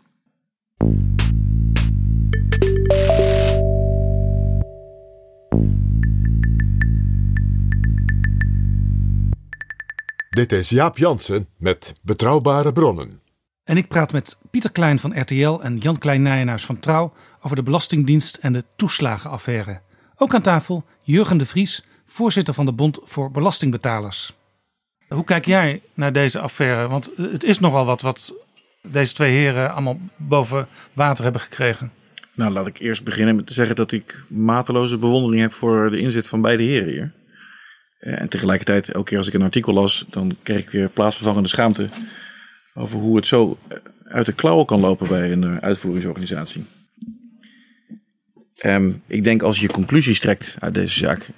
[10.31, 13.21] Dit is Jaap Jansen met Betrouwbare Bronnen.
[13.65, 17.57] En ik praat met Pieter Klein van RTL en Jan Klein Nijenhuis van Trouw over
[17.57, 19.81] de Belastingdienst en de toeslagenaffaire.
[20.17, 24.35] Ook aan tafel Jurgen de Vries, voorzitter van de Bond voor Belastingbetalers.
[25.13, 26.89] Hoe kijk jij naar deze affaire?
[26.89, 28.35] Want het is nogal wat wat
[28.83, 31.93] deze twee heren allemaal boven water hebben gekregen.
[32.35, 35.99] Nou, laat ik eerst beginnen met te zeggen dat ik mateloze bewondering heb voor de
[35.99, 37.13] inzet van beide heren hier.
[37.99, 41.49] Eh, en tegelijkertijd, elke keer als ik een artikel las, dan kreeg ik weer plaatsvervangende
[41.49, 41.89] schaamte
[42.75, 46.65] over hoe het zo eh, uit de klauwen kan lopen bij een eh, uitvoeringsorganisatie.
[48.65, 51.29] Um, ik denk als je conclusies trekt uit deze zaak,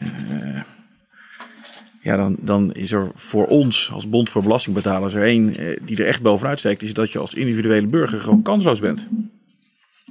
[2.04, 5.96] ja, dan, dan is er voor ons als Bond voor Belastingbetalers er één uh, die
[5.96, 9.08] er echt bovenuit steekt, is dat je als individuele burger gewoon kansloos bent.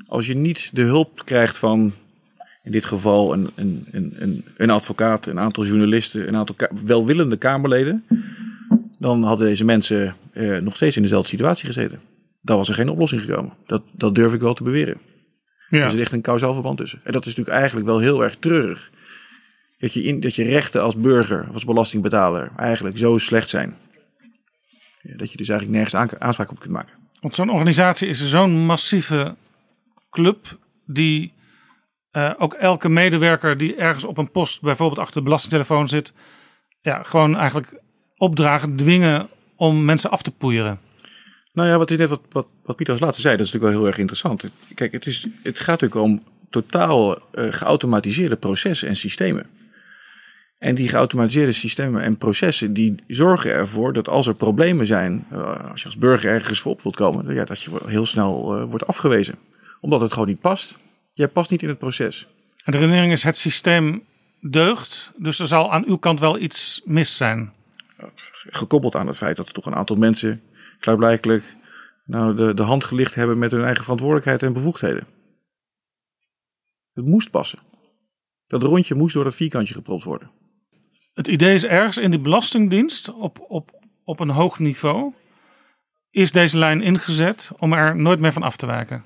[0.07, 1.93] Als je niet de hulp krijgt van
[2.63, 8.03] in dit geval een, een, een, een, advocaat, een aantal journalisten, een aantal welwillende Kamerleden,
[8.99, 11.99] dan hadden deze mensen eh, nog steeds in dezelfde situatie gezeten.
[12.41, 13.53] Dan was er geen oplossing gekomen.
[13.65, 14.97] Dat, dat durf ik wel te beweren.
[15.69, 15.83] Ja.
[15.83, 16.99] Er zit echt een kausaal verband tussen.
[17.03, 18.91] En dat is natuurlijk eigenlijk wel heel erg treurig.
[19.83, 23.77] Dat je, in, dat je rechten als burger, als belastingbetaler, eigenlijk zo slecht zijn.
[25.01, 26.95] Ja, dat je dus eigenlijk nergens aanspraak op kunt maken.
[27.19, 29.35] Want zo'n organisatie is zo'n massieve
[30.09, 31.33] club die
[32.11, 36.13] uh, ook elke medewerker die ergens op een post, bijvoorbeeld achter de belastingtelefoon zit,
[36.81, 37.73] ja, gewoon eigenlijk
[38.17, 40.79] opdragen, dwingen om mensen af te poeieren.
[41.53, 43.73] Nou ja, wat, is net wat, wat, wat Pieter als laatste zei, dat is natuurlijk
[43.73, 44.45] wel heel erg interessant.
[44.75, 47.17] Kijk, het, is, het gaat natuurlijk om totaal uh,
[47.49, 49.61] geautomatiseerde processen en systemen.
[50.63, 55.69] En die geautomatiseerde systemen en processen die zorgen ervoor dat als er problemen zijn, uh,
[55.69, 58.69] als je als burger ergens voor op wilt komen, ja, dat je heel snel uh,
[58.69, 59.35] wordt afgewezen.
[59.81, 60.79] Omdat het gewoon niet past.
[61.13, 62.27] Jij past niet in het proces.
[62.63, 64.03] En de redenering is het systeem
[64.41, 67.53] deugt, dus er zal aan uw kant wel iets mis zijn.
[68.49, 70.41] Gekoppeld aan het feit dat er toch een aantal mensen
[70.79, 71.55] klaarblijkelijk
[72.05, 75.07] nou, de, de hand gelicht hebben met hun eigen verantwoordelijkheid en bevoegdheden.
[76.93, 77.59] Het moest passen.
[78.47, 80.41] Dat rondje moest door dat vierkantje gepropt worden.
[81.13, 83.71] Het idee is ergens in die belastingdienst op, op,
[84.03, 85.13] op een hoog niveau.
[86.11, 89.03] Is deze lijn ingezet om er nooit meer van af te wijken?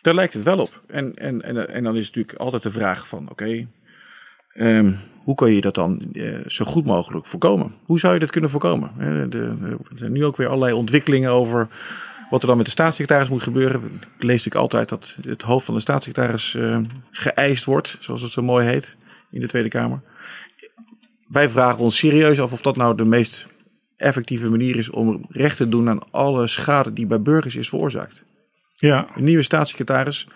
[0.00, 0.82] Daar lijkt het wel op.
[0.86, 3.66] En, en, en, en dan is natuurlijk altijd de vraag van oké,
[4.54, 4.92] Ehm,
[5.24, 7.74] hoe kan je dat dan eh, zo goed mogelijk voorkomen?
[7.84, 8.90] Hoe zou je dat kunnen voorkomen?
[9.30, 9.56] De,
[9.90, 11.68] er zijn nu ook weer allerlei ontwikkelingen over
[12.30, 13.80] wat er dan met de staatssecretaris moet gebeuren.
[13.84, 16.78] Ik lees natuurlijk altijd dat het hoofd van de staatssecretaris eh,
[17.10, 18.96] geëist wordt, zoals het zo mooi heet,
[19.30, 20.00] in de Tweede Kamer.
[21.28, 23.46] Wij vragen ons serieus af of dat nou de meest
[23.96, 28.24] effectieve manier is om recht te doen aan alle schade die bij burgers is veroorzaakt.
[28.72, 29.06] Ja.
[29.14, 30.26] Een nieuwe staatssecretaris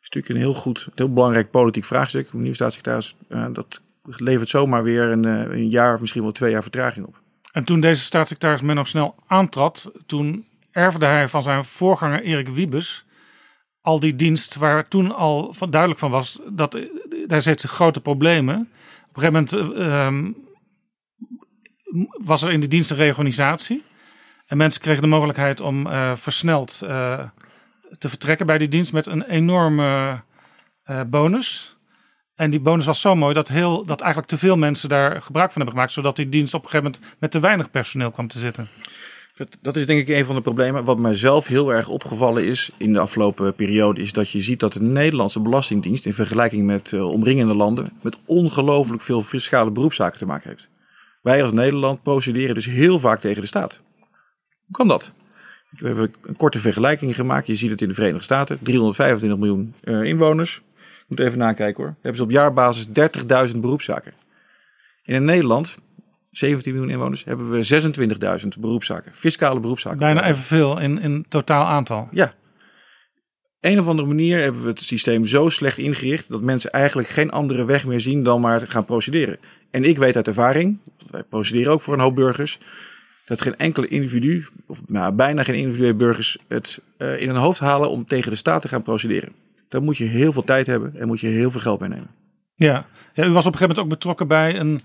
[0.00, 2.28] is natuurlijk een heel goed, heel belangrijk politiek vraagstuk.
[2.32, 6.32] Een nieuwe staatssecretaris, uh, dat levert zomaar weer een, uh, een, jaar of misschien wel
[6.32, 7.20] twee jaar vertraging op.
[7.52, 12.48] En toen deze staatssecretaris men nog snel aantrad, toen erfde hij van zijn voorganger Erik
[12.48, 13.06] Wiebes
[13.86, 16.82] al die dienst waar toen al van duidelijk van was dat eh,
[17.26, 18.70] daar zit grote problemen.
[19.16, 20.32] Op een gegeven moment uh,
[22.24, 23.82] was er in de dienst een reorganisatie.
[24.46, 27.20] En mensen kregen de mogelijkheid om uh, versneld uh,
[27.98, 30.20] te vertrekken bij die dienst met een enorme
[31.06, 31.76] bonus.
[32.34, 35.52] En die bonus was zo mooi dat, heel, dat eigenlijk te veel mensen daar gebruik
[35.52, 35.92] van hebben gemaakt.
[35.92, 38.68] Zodat die dienst op een gegeven moment met te weinig personeel kwam te zitten.
[39.60, 40.84] Dat, is denk ik een van de problemen.
[40.84, 44.60] Wat mij zelf heel erg opgevallen is in de afgelopen periode, is dat je ziet
[44.60, 50.18] dat de Nederlandse Belastingdienst in vergelijking met uh, omringende landen met ongelooflijk veel fiscale beroepszaken
[50.18, 50.70] te maken heeft.
[51.22, 53.80] Wij als Nederland procederen dus heel vaak tegen de staat.
[54.64, 55.12] Hoe kan dat?
[55.70, 57.46] We hebben een korte vergelijking gemaakt.
[57.46, 58.58] Je ziet het in de Verenigde Staten.
[58.62, 60.62] 325 miljoen uh, inwoners.
[61.06, 61.94] Moet even nakijken hoor.
[61.94, 62.86] Hebben ze op jaarbasis
[63.52, 64.12] 30.000 beroepszaken.
[65.02, 65.76] In Nederland,
[66.36, 69.12] 17 miljoen inwoners, hebben we 26.000 beroepszaken.
[69.14, 69.98] Fiscale beroepszaken.
[69.98, 72.08] Bijna evenveel in, in totaal aantal.
[72.10, 72.34] Ja.
[73.60, 77.30] Een of andere manier hebben we het systeem zo slecht ingericht dat mensen eigenlijk geen
[77.30, 79.38] andere weg meer zien dan maar gaan procederen.
[79.70, 80.78] En ik weet uit ervaring,
[81.10, 82.58] wij procederen ook voor een hoop burgers,
[83.26, 87.60] dat geen enkele individu, of nou, bijna geen individuele burgers, het uh, in hun hoofd
[87.60, 89.32] halen om tegen de staat te gaan procederen.
[89.68, 92.10] Daar moet je heel veel tijd hebben en moet je heel veel geld meenemen.
[92.54, 92.86] Ja.
[93.14, 94.80] ja, u was op een gegeven moment ook betrokken bij een,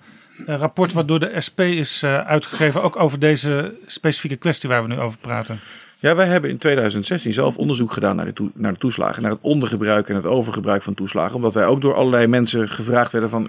[0.45, 4.81] een rapport wat door de SP is uh, uitgegeven, ook over deze specifieke kwestie waar
[4.81, 5.59] we nu over praten.
[5.99, 9.41] Ja, wij hebben in 2016 zelf onderzoek gedaan naar de, naar de toeslagen, naar het
[9.41, 11.35] ondergebruik en het overgebruik van toeslagen.
[11.35, 13.45] Omdat wij ook door allerlei mensen gevraagd werden van,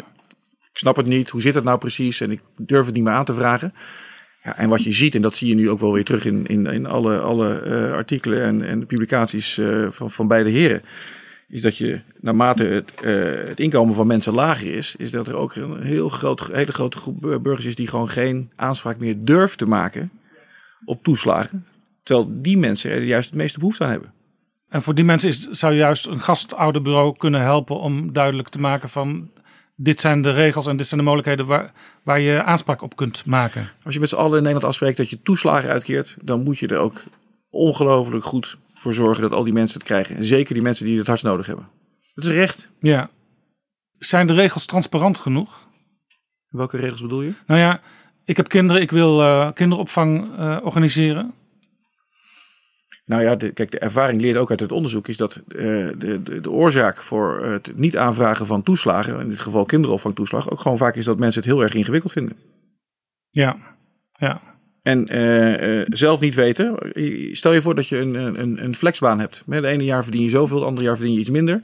[0.73, 3.13] ik snap het niet, hoe zit het nou precies en ik durf het niet meer
[3.13, 3.75] aan te vragen.
[4.43, 6.47] Ja, en wat je ziet, en dat zie je nu ook wel weer terug in,
[6.47, 10.83] in, in alle, alle uh, artikelen en, en publicaties uh, van, van beide heren,
[11.53, 15.37] is dat je naarmate het, uh, het inkomen van mensen lager is, is dat er
[15.37, 19.59] ook een heel groot, hele grote groep burgers is die gewoon geen aanspraak meer durft
[19.59, 20.11] te maken
[20.85, 21.67] op toeslagen.
[22.03, 24.13] Terwijl die mensen er juist het meeste behoefte aan hebben.
[24.69, 28.89] En voor die mensen is, zou juist een gastouderbureau kunnen helpen om duidelijk te maken
[28.89, 29.31] van
[29.77, 33.27] dit zijn de regels en dit zijn de mogelijkheden waar, waar je aanspraak op kunt
[33.27, 33.71] maken.
[33.83, 36.67] Als je met z'n allen in Nederland afspreekt dat je toeslagen uitkeert, dan moet je
[36.67, 37.03] er ook
[37.51, 40.17] ongelooflijk goed voor zorgen dat al die mensen het krijgen.
[40.17, 41.69] En zeker die mensen die het hardst nodig hebben.
[42.15, 42.69] Dat is recht.
[42.81, 43.11] Ja.
[43.99, 45.69] Zijn de regels transparant genoeg?
[46.49, 47.33] Welke regels bedoel je?
[47.47, 47.81] Nou ja,
[48.25, 51.35] ik heb kinderen, ik wil uh, kinderopvang uh, organiseren.
[53.05, 55.45] Nou ja, de, kijk, de ervaring leert ook uit het onderzoek is dat uh,
[55.99, 60.61] de, de, de, oorzaak voor het niet aanvragen van toeslagen, in dit geval kinderopvangtoeslag, ook
[60.61, 62.37] gewoon vaak is dat mensen het heel erg ingewikkeld vinden.
[63.31, 63.57] Ja,
[64.13, 64.52] ja.
[64.83, 66.77] En uh, uh, zelf niet weten.
[67.37, 69.43] Stel je voor dat je een, een, een flexbaan hebt.
[69.47, 71.63] De ene jaar verdien je zoveel, het andere jaar verdien je iets minder.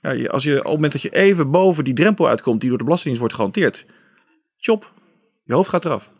[0.00, 2.78] Ja, als je op het moment dat je even boven die drempel uitkomt die door
[2.78, 3.86] de Belastingdienst wordt gehanteerd,
[4.56, 4.92] chop,
[5.44, 6.10] je hoofd gaat eraf.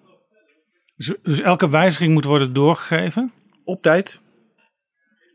[0.96, 3.32] Dus, dus elke wijziging moet worden doorgegeven?
[3.64, 4.20] Op tijd.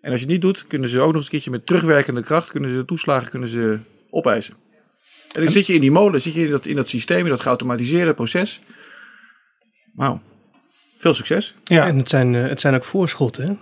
[0.02, 2.24] En als je het niet doet, kunnen ze ook nog eens een keertje met terugwerkende
[2.24, 4.54] kracht, kunnen ze toeslagen kunnen ze opeisen.
[5.32, 7.30] En dan zit je in die molen, zit je in dat, in dat systeem, in
[7.30, 8.62] dat geautomatiseerde proces.
[9.93, 10.22] Wauw.
[10.99, 11.55] Veel succes.
[11.63, 13.45] Ja, en het zijn, het zijn ook voorschotten.
[13.45, 13.53] Hè?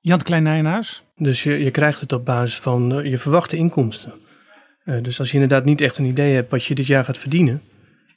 [0.00, 1.04] Jan Klein Nijenhuis.
[1.16, 4.12] Dus je, je krijgt het op basis van uh, je verwachte inkomsten.
[4.84, 7.18] Uh, dus als je inderdaad niet echt een idee hebt wat je dit jaar gaat
[7.18, 7.62] verdienen,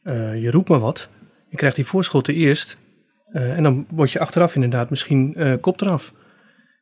[0.03, 1.09] uh, je roept maar wat.
[1.49, 2.77] Je krijgt die voorschotten eerst
[3.31, 6.13] en dan word je achteraf inderdaad misschien kop eraf.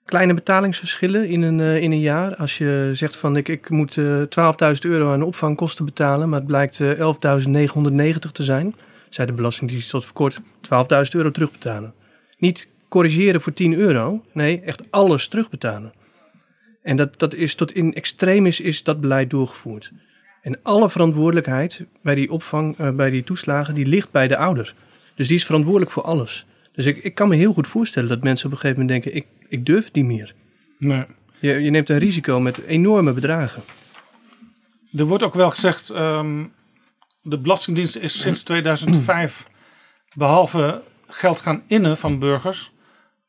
[0.05, 2.35] Kleine betalingsverschillen in een, in een jaar.
[2.35, 4.05] Als je zegt van ik, ik moet 12.000
[4.81, 8.75] euro aan opvangkosten betalen, maar het blijkt 11.990 te zijn
[9.13, 10.45] zei de Belastingdienst tot voor kort 12.000
[11.11, 11.93] euro terugbetalen.
[12.37, 15.93] Niet corrigeren voor 10 euro, nee, echt alles terugbetalen.
[16.81, 19.91] En dat, dat is tot in extremis is dat beleid doorgevoerd.
[20.41, 24.75] En alle verantwoordelijkheid bij die opvang, uh, bij die toeslagen, die ligt bij de ouder.
[25.15, 26.45] Dus die is verantwoordelijk voor alles.
[26.71, 29.21] Dus ik, ik kan me heel goed voorstellen dat mensen op een gegeven moment denken,
[29.21, 30.33] ik, ik durf het niet meer.
[30.77, 31.05] Nee.
[31.39, 33.63] Je, je neemt een risico met enorme bedragen.
[34.95, 36.51] Er wordt ook wel gezegd, um,
[37.23, 39.47] de Belastingdienst is sinds 2005
[40.13, 42.71] behalve geld gaan innen van burgers,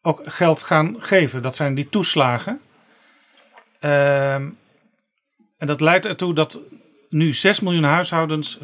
[0.03, 1.43] ook geld gaan geven.
[1.43, 2.61] Dat zijn die toeslagen.
[3.81, 4.59] Um,
[5.59, 6.59] en dat leidt ertoe dat
[7.09, 8.63] nu 6 miljoen huishoudens 14,5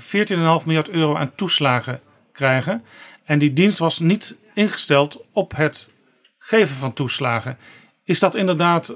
[0.64, 2.00] miljard euro aan toeslagen
[2.32, 2.84] krijgen.
[3.24, 5.90] En die dienst was niet ingesteld op het
[6.38, 7.58] geven van toeslagen.
[8.04, 8.94] Is dat inderdaad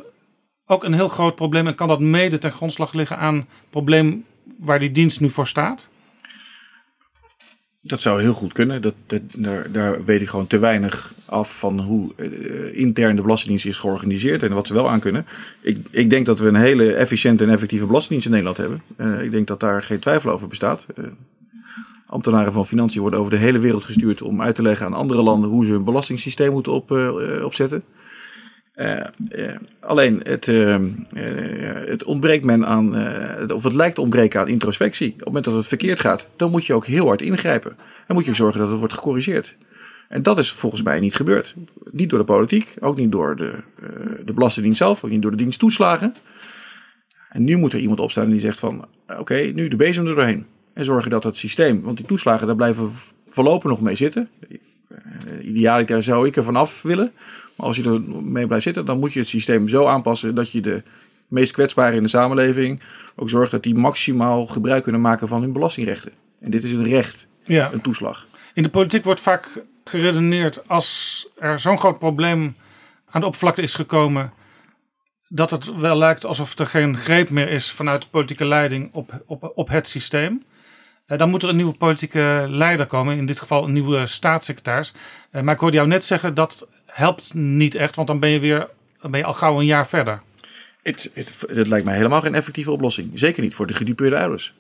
[0.67, 4.25] ook een heel groot probleem en kan dat mede ten grondslag liggen aan het probleem
[4.59, 5.89] waar die dienst nu voor staat?
[7.87, 8.83] Dat zou heel goed kunnen.
[8.83, 9.21] Dat, dat,
[9.71, 14.43] daar, weet ik gewoon te weinig af van hoe uh, intern de Belastingdienst is georganiseerd
[14.43, 15.27] en wat ze wel aan kunnen.
[15.61, 18.83] Ik, ik denk dat we een hele efficiënte en effectieve Belastingdienst in Nederland hebben.
[18.97, 20.87] Uh, ik denk dat daar geen twijfel over bestaat.
[20.99, 21.07] Uh,
[22.07, 25.23] ambtenaren van Financiën worden over de hele wereld gestuurd om uit te leggen aan andere
[25.23, 26.91] landen hoe ze hun belastingssysteem moeten op,
[27.43, 27.83] opzetten.
[29.81, 30.47] Alleen het,
[31.89, 32.95] het ontbreekt men aan,
[33.53, 35.13] of het lijkt ontbreken aan introspectie.
[35.13, 37.77] Op het moment dat het verkeerd gaat, dan moet je ook heel hard ingrijpen.
[38.07, 39.57] En moet je zorgen dat het wordt gecorrigeerd.
[40.09, 41.55] En dat is volgens mij niet gebeurd.
[41.91, 43.89] Niet door de politiek, ook niet door de, uh,
[44.25, 46.15] de Belastingdienst zelf, ook niet door de dienst toeslagen.
[47.29, 48.87] En nu moet er iemand opstaan die zegt van
[49.19, 50.47] oké, nu de bezem er doorheen.
[50.75, 52.91] En zorgen dat het systeem, want die toeslagen daar blijven
[53.27, 54.29] voorlopig nog mee zitten.
[54.49, 57.13] Uh, idealiter zou ik er vanaf willen.
[57.57, 60.51] Maar als je er mee blijft zitten, dan moet je het systeem zo aanpassen dat
[60.51, 60.83] je de
[61.29, 62.83] meest kwetsbaren in de samenleving
[63.17, 66.13] ook zorgt dat die maximaal gebruik kunnen maken van hun belastingrechten.
[66.41, 67.73] En dit is een recht, ja.
[67.73, 68.27] een toeslag.
[68.55, 69.49] In de politiek wordt vaak
[69.85, 72.57] geredeneerd als er zo'n groot probleem
[73.11, 74.33] aan de oppervlakte is gekomen.
[75.29, 79.23] Dat het wel lijkt alsof er geen greep meer is vanuit de politieke leiding op,
[79.27, 80.43] op, op het systeem.
[81.07, 84.95] Uh, dan moet er een nieuwe politieke leider komen, in dit geval een nieuwe staatssecretaris.
[85.33, 88.39] Uh, maar ik hoorde jou net zeggen dat helpt niet echt, want dan ben je
[88.39, 88.69] weer
[89.05, 90.23] dan ben je al gauw een jaar verder.
[90.83, 93.11] Het, het, het lijkt mij helemaal geen effectieve oplossing.
[93.15, 94.55] Zeker niet voor de gedupeerde ouders.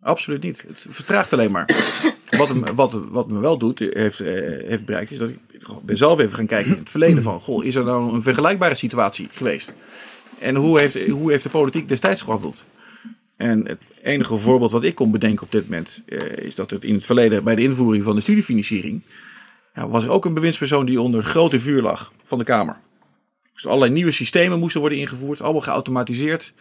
[0.00, 0.64] Absoluut niet.
[0.68, 1.68] Het vertraagt alleen maar.
[2.38, 5.38] wat, hem, wat, wat me wel doet, heeft, heeft bereikt, is dat ik
[5.82, 8.74] ben zelf even gaan kijken in het verleden van, goh, is er nou een vergelijkbare
[8.74, 9.74] situatie geweest?
[10.38, 12.64] En hoe heeft, hoe heeft de politiek destijds gehandeld?
[13.36, 16.02] En het enige voorbeeld wat ik kon bedenken op dit moment,
[16.34, 19.02] is dat het in het verleden bij de invoering van de studiefinanciering,
[19.74, 22.80] ja, was er ook een bewindspersoon die onder grote vuur lag van de Kamer.
[23.52, 26.54] Dus allerlei nieuwe systemen moesten worden ingevoerd, allemaal geautomatiseerd.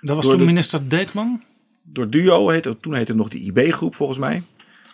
[0.00, 1.42] Dat was toen de, minister Deetman?
[1.82, 4.42] Door DUO, heette, toen heette het nog de IB-groep volgens mij.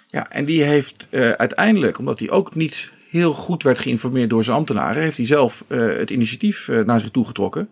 [0.08, 4.44] Ja, en die heeft uh, uiteindelijk, omdat hij ook niet heel goed werd geïnformeerd door
[4.44, 7.70] zijn ambtenaren, heeft hij zelf uh, het initiatief uh, naar zich toe getrokken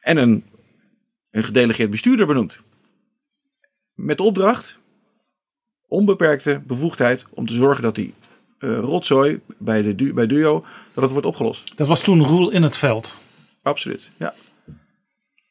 [0.00, 0.44] en een,
[1.30, 2.60] een gedelegeerd bestuurder benoemd.
[3.94, 4.78] Met de opdracht,
[5.88, 8.14] onbeperkte bevoegdheid om te zorgen dat die
[8.66, 11.76] rotzooi bij, de du bij DUO, dat het wordt opgelost.
[11.76, 13.18] Dat was toen Roel in het veld?
[13.62, 14.34] Absoluut, ja.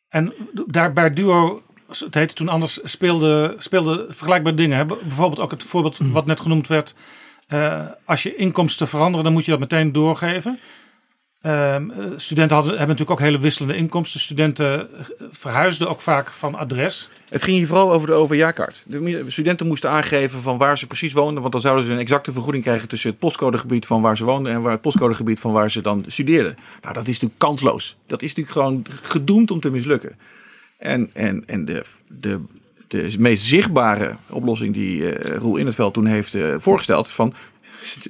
[0.09, 0.33] En
[0.65, 1.61] daar bij DUO
[1.99, 4.77] het heette toen anders, speelde, speelde vergelijkbare dingen.
[4.77, 4.85] Hè?
[4.85, 6.95] Bijvoorbeeld ook het voorbeeld wat net genoemd werd.
[7.47, 10.59] Uh, als je inkomsten veranderen, dan moet je dat meteen doorgeven.
[11.45, 11.75] Uh,
[12.15, 14.19] studenten hadden, hebben natuurlijk ook hele wisselende inkomsten.
[14.19, 14.89] Studenten
[15.31, 17.09] verhuisden ook vaak van adres.
[17.29, 18.83] Het ging hier vooral over de overjaarkaart.
[18.87, 21.41] De studenten moesten aangeven van waar ze precies woonden.
[21.41, 24.53] Want dan zouden ze een exacte vergoeding krijgen tussen het postcodegebied van waar ze woonden
[24.53, 26.57] en het postcodegebied van waar ze dan studeerden.
[26.81, 27.97] Nou, dat is natuurlijk kansloos.
[28.07, 30.17] Dat is natuurlijk gewoon gedoemd om te mislukken.
[30.77, 32.41] En, en, en de, de,
[32.87, 37.33] de meest zichtbare oplossing die uh, Roel in het veld toen heeft voorgesteld: van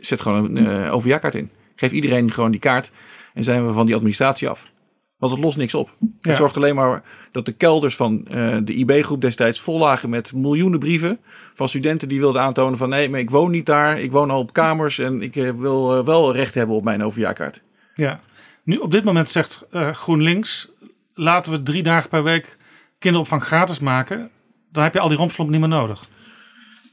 [0.01, 1.49] zet gewoon een uh, overjaarkaart in.
[1.75, 2.91] Geef iedereen gewoon die kaart
[3.33, 4.69] en zijn we van die administratie af.
[5.17, 5.95] Want het lost niks op.
[5.99, 6.07] Ja.
[6.21, 8.23] Het zorgt alleen maar dat de kelders van
[8.63, 11.19] de IB-groep destijds vol lagen met miljoenen brieven
[11.53, 14.39] van studenten die wilden aantonen van nee, maar ik woon niet daar, ik woon al
[14.39, 17.61] op kamers en ik wil wel recht hebben op mijn overjaarkaart.
[17.93, 18.19] Ja,
[18.63, 20.71] nu op dit moment zegt GroenLinks,
[21.13, 22.57] laten we drie dagen per week
[22.99, 24.29] kinderopvang gratis maken,
[24.71, 26.07] dan heb je al die rompslomp niet meer nodig.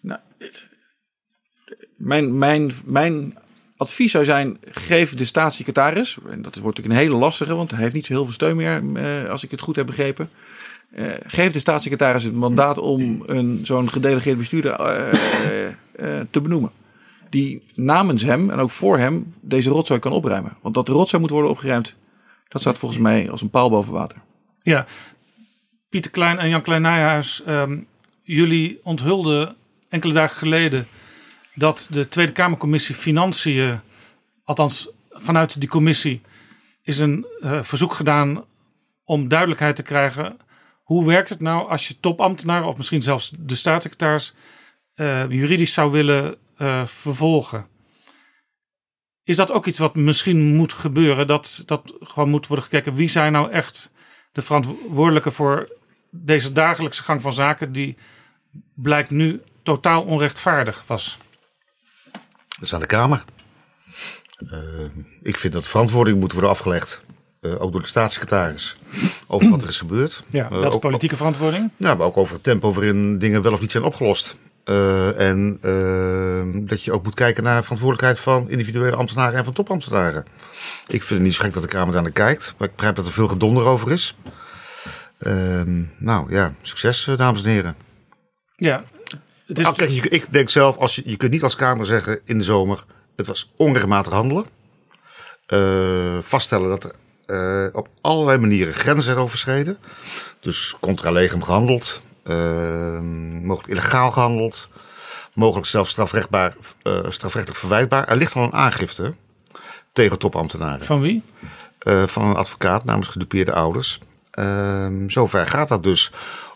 [0.01, 0.21] Nou,
[1.97, 3.39] mijn, mijn, mijn
[3.79, 7.81] advies zou zijn: geef de staatssecretaris, en dat wordt natuurlijk een hele lastige, want hij
[7.81, 10.31] heeft niet zo heel veel steun meer, eh, als ik het goed heb begrepen.
[10.97, 16.71] Uh, geef de staatssecretaris het mandaat om een, zo'n gedelegeerd bestuurder uh, te benoemen.
[17.31, 20.57] Die namens hem en ook voor hem deze rotzooi kan opruimen.
[20.63, 21.97] Want dat de rotzooi moet worden opgeruimd,
[22.49, 24.19] dat staat volgens mij als een paal boven water.
[24.63, 24.87] Ja,
[25.89, 27.87] Pieter Klein en Jan Klein Nijhuis, um,
[28.23, 29.57] jullie onthulden
[29.89, 30.87] enkele dagen geleden
[31.59, 33.81] dat de Tweede Kamercommissie Financiën,
[34.45, 36.21] althans vanuit die commissie,
[36.83, 38.45] is een uh, verzoek gedaan
[39.05, 40.39] om duidelijkheid te krijgen.
[40.83, 44.35] Hoe werkt het nou als je topambtenaren of misschien zelfs de staatssecretaris
[44.95, 47.67] uh, juridisch zou willen uh, vervolgen?
[49.25, 51.27] Is dat ook iets wat misschien moet gebeuren?
[51.27, 53.91] Dat, dat gewoon moet worden gekeken wie zijn nou echt
[54.33, 55.77] de verantwoordelijke voor
[56.11, 57.97] deze dagelijkse gang van zaken, die
[58.75, 61.19] blijkt nu totaal onrechtvaardig was.
[62.59, 63.25] Dat is aan de Kamer.
[64.39, 64.59] Uh,
[65.23, 67.01] ik vind dat verantwoording moet worden afgelegd,
[67.41, 68.77] uh, ook door de staatssecretaris.
[69.27, 70.25] over wat er is gebeurd.
[70.31, 71.71] Ja, Eh, dat is ook- politieke verantwoording.
[71.77, 74.37] Ja, maar ook over het tempo waarin dingen wel of niet zijn opgelost.
[74.65, 79.53] Eh, en eh, dat je ook moet kijken naar verantwoordelijkheid van individuele ambtenaren en van
[79.53, 80.25] topambtenaren.
[80.87, 82.97] Ik vind het niet zo gek dat de Kamer daar naar kijkt, maar ik begrijp
[82.97, 84.17] dat er veel gedonder over is.
[85.19, 87.77] Ehm, nou ja, succes eh, dames en heren.
[88.57, 88.85] Ja,
[89.49, 89.65] het is...
[89.65, 92.39] Nou, kijk, je- ik denk zelf, als je, je kunt niet als Kamer zeggen in
[92.39, 92.85] de zomer,
[93.17, 94.47] het was onregelmatig handelen.
[95.47, 96.95] Eh, vaststellen dat er
[97.27, 99.79] eh, op allerlei manieren grenzen zijn overschreden.
[100.41, 103.01] Dus contra legem gehandeld, eh,
[103.43, 104.69] mogelijk illegaal gehandeld,
[105.35, 106.57] mogelijk zelfs strafrechtbaar,
[107.09, 108.09] strafrechtelijk verwijtbaar.
[108.09, 109.15] Er ligt al een aangifte
[109.93, 110.85] tegen topambtenaren.
[110.87, 111.23] Van wie?
[112.07, 113.99] Van een advocaat namens gedupeerde ouders.
[114.31, 116.11] Ehm zover gaat dat dus.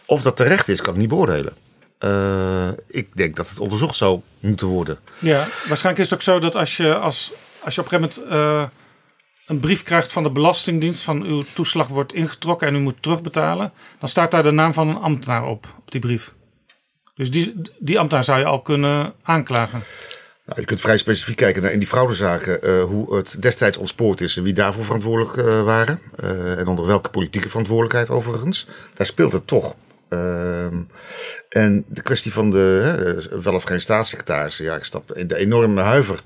[0.07, 1.53] Of dat terecht is, kan ik niet beoordelen.
[2.03, 4.99] Eh, ik denk dat het onderzocht zou moeten worden.
[5.19, 8.23] Ja, waarschijnlijk is het ook zo dat als je, als, als je op een gegeven
[8.25, 8.77] moment eh,
[9.47, 13.73] een brief krijgt van de Belastingdienst van uw toeslag wordt ingetrokken en u moet terugbetalen,
[13.99, 16.35] dan staat daar de naam van een ambtenaar op, op die brief.
[17.15, 19.83] Dus die, die ambtenaar zou je al kunnen aanklagen.
[20.47, 24.21] Nou, je kunt vrij specifiek kijken naar in die fraudezaken eh, hoe het destijds ontspoord
[24.21, 26.01] is en wie daarvoor verantwoordelijk waren.
[26.59, 28.67] En onder welke politieke verantwoordelijkheid overigens.
[28.95, 29.75] Daar speelt het toch.
[30.13, 30.77] Ehm,
[31.49, 35.37] en de kwestie van de hè, wel of geen staatssecretaris, ja, ik stap in de
[35.37, 36.21] enorme huiver.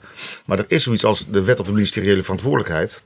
[0.47, 3.03] Maar er is zoiets als de wet op de ministeriële verantwoordelijkheid.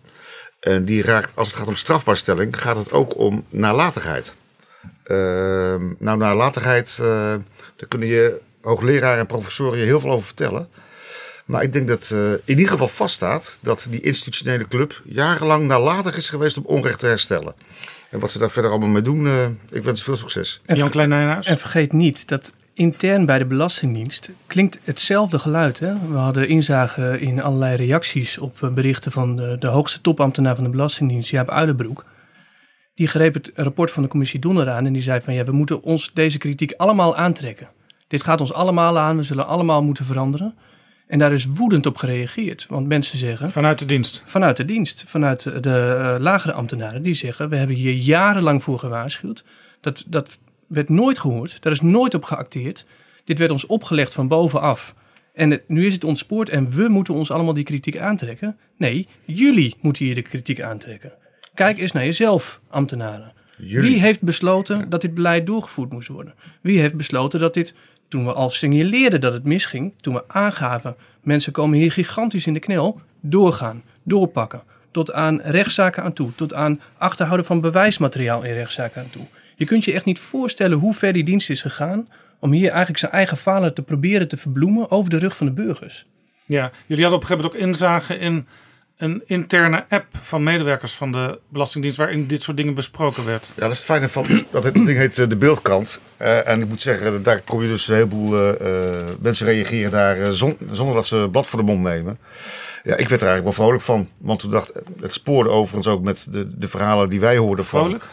[0.60, 4.34] En die raakt, als het gaat om strafbaarstelling, gaat het ook om nalatigheid.
[5.04, 7.06] Ehm, nou, nalatigheid, eh,
[7.76, 10.68] daar kunnen je hoogleraren en professoren je heel veel over vertellen.
[11.44, 16.16] Maar ik denk dat eh, in ieder geval vaststaat dat die institutionele club jarenlang nalatig
[16.16, 17.54] is geweest om onrecht te herstellen.
[18.10, 20.60] En wat ze daar verder allemaal mee doen, eh, ik wens ze veel succes.
[20.66, 25.78] En, Jan ver- Klein en vergeet niet dat intern bij de Belastingdienst klinkt hetzelfde geluid.
[25.78, 25.94] Hè?
[26.10, 30.64] We hadden inzage in allerlei reacties op eh, berichten van de, de hoogste topambtenaar van
[30.64, 32.04] de Belastingdienst, Jaap Uilenbroek.
[32.94, 35.52] Die greep het rapport van de commissie Donner aan en die zei van ja, we
[35.52, 37.68] moeten ons deze kritiek allemaal aantrekken.
[38.08, 40.54] Dit gaat ons allemaal aan, we zullen allemaal moeten veranderen.
[41.10, 42.66] En daar is woedend op gereageerd.
[42.68, 43.50] Want mensen zeggen.
[43.50, 44.22] Vanuit de dienst?
[44.26, 45.04] Vanuit de dienst.
[45.06, 47.02] Vanuit de, de eh, lagere ambtenaren.
[47.02, 49.44] Die zeggen: We hebben hier jarenlang voor gewaarschuwd.
[49.80, 51.62] Dat, dat werd nooit gehoord.
[51.62, 52.84] Daar is nooit op geacteerd.
[53.24, 54.94] Dit werd ons opgelegd van bovenaf.
[55.34, 58.56] En het- nu is het ontspoord en we moeten ons allemaal die kritiek aantrekken.
[58.76, 61.12] Nee, jullie moeten hier de kritiek aantrekken.
[61.54, 63.32] Kijk eens naar jezelf, ambtenaren.
[63.56, 63.90] Jullie.
[63.90, 66.34] Wie heeft besloten dat dit beleid doorgevoerd moest worden?
[66.60, 67.74] Wie heeft besloten dat dit,
[68.10, 72.54] toen we al signaleerden dat het misging, toen we aangaven, mensen komen hier gigantisch in
[72.54, 74.62] de knel, doorgaan, doorpakken.
[74.90, 79.26] Tot aan rechtszaken aan toe, tot aan achterhouden van bewijsmateriaal in rechtszaken aan toe.
[79.56, 82.08] Je kunt je echt niet voorstellen hoe ver die dienst is gegaan
[82.38, 85.52] om hier eigenlijk zijn eigen falen te proberen te verbloemen over de rug van de
[85.52, 86.06] burgers.
[86.46, 88.46] Ja, jullie hadden op een gegeven moment ook inzage in
[89.00, 93.52] een interne app van medewerkers van de Belastingdienst waarin dit soort dingen besproken werd.
[93.54, 96.00] Ja, dat is het fijne van dat het ding heet eh, de beeldkant.
[96.16, 98.70] Eh, en ik moet zeggen, daar kom je dus een heleboel eh,
[99.20, 102.18] mensen reageren daar zon- zonder dat ze blad voor de mond nemen.
[102.82, 104.08] Ja, ik werd er eigenlijk wel vrolijk van.
[104.18, 107.80] Want toen dacht het spoorde overigens ook met de, de verhalen die wij hoorden van.
[107.80, 108.04] Vrolijk?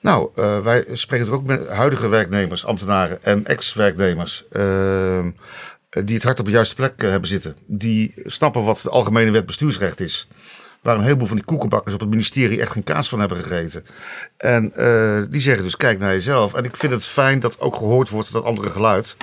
[0.00, 4.44] Nou, eh, wij spreken er ook met huidige werknemers, ambtenaren en ex-werknemers.
[4.52, 5.18] eh,
[6.04, 7.56] die het hart op de juiste plek eh, hebben zitten.
[7.66, 10.28] Die snappen wat de algemene wet bestuursrecht is.
[10.82, 13.84] Waar een heleboel van die koekenbakkers op het ministerie echt geen kaas van hebben gegeten.
[14.36, 16.54] En eh, die zeggen dus kijk naar jezelf.
[16.54, 19.16] En ik vind het fijn dat ook gehoord wordt dat andere geluid.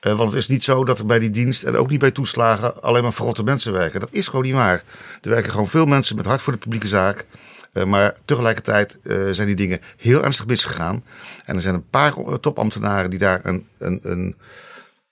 [0.00, 2.10] Eh, want het is niet zo dat er bij die dienst en ook niet bij
[2.10, 4.00] toeslagen alleen maar verrotte mensen werken.
[4.00, 4.82] Dat is gewoon niet waar.
[5.20, 7.26] Er werken gewoon veel mensen met hart voor de publieke zaak.
[7.72, 11.04] Eh, maar tegelijkertijd eh, zijn die dingen heel ernstig misgegaan.
[11.44, 14.36] En er zijn een paar eh, topambtenaren die daar een, een, een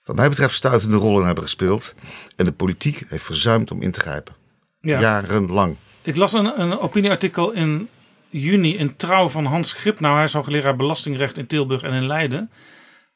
[0.03, 1.93] wat mij betreft stuitende rol in hebben gespeeld.
[2.35, 4.35] En de politiek heeft verzuimd om in te grijpen.
[4.79, 4.99] Ja.
[4.99, 5.75] Jarenlang.
[6.01, 7.89] Ik las een, een opinieartikel in
[8.29, 10.15] juni in Trouw van Hans Gripnauw.
[10.15, 12.49] Hij is hoogleraar belastingrecht in Tilburg en in Leiden.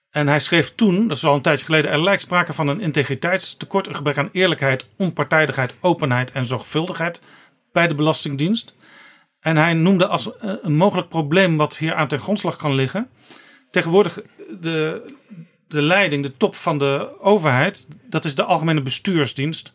[0.10, 2.80] En hij schreef toen, dat is al een tijdje geleden, er lijkt sprake van een
[2.80, 7.22] integriteitstekort, een gebrek aan eerlijkheid, onpartijdigheid, openheid en zorgvuldigheid
[7.72, 8.76] bij de Belastingdienst.
[9.40, 13.10] En hij noemde als eh, een mogelijk probleem wat hier aan ten grondslag kan liggen.
[13.70, 14.22] Tegenwoordig
[14.62, 15.02] de,
[15.76, 19.74] de leiding, de top van de overheid, dat is de Algemene Bestuursdienst.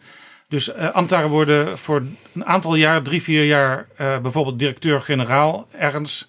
[0.49, 6.29] Dus eh, ambtenaren worden voor een aantal jaar, drie, vier jaar, eh, bijvoorbeeld directeur-generaal ergens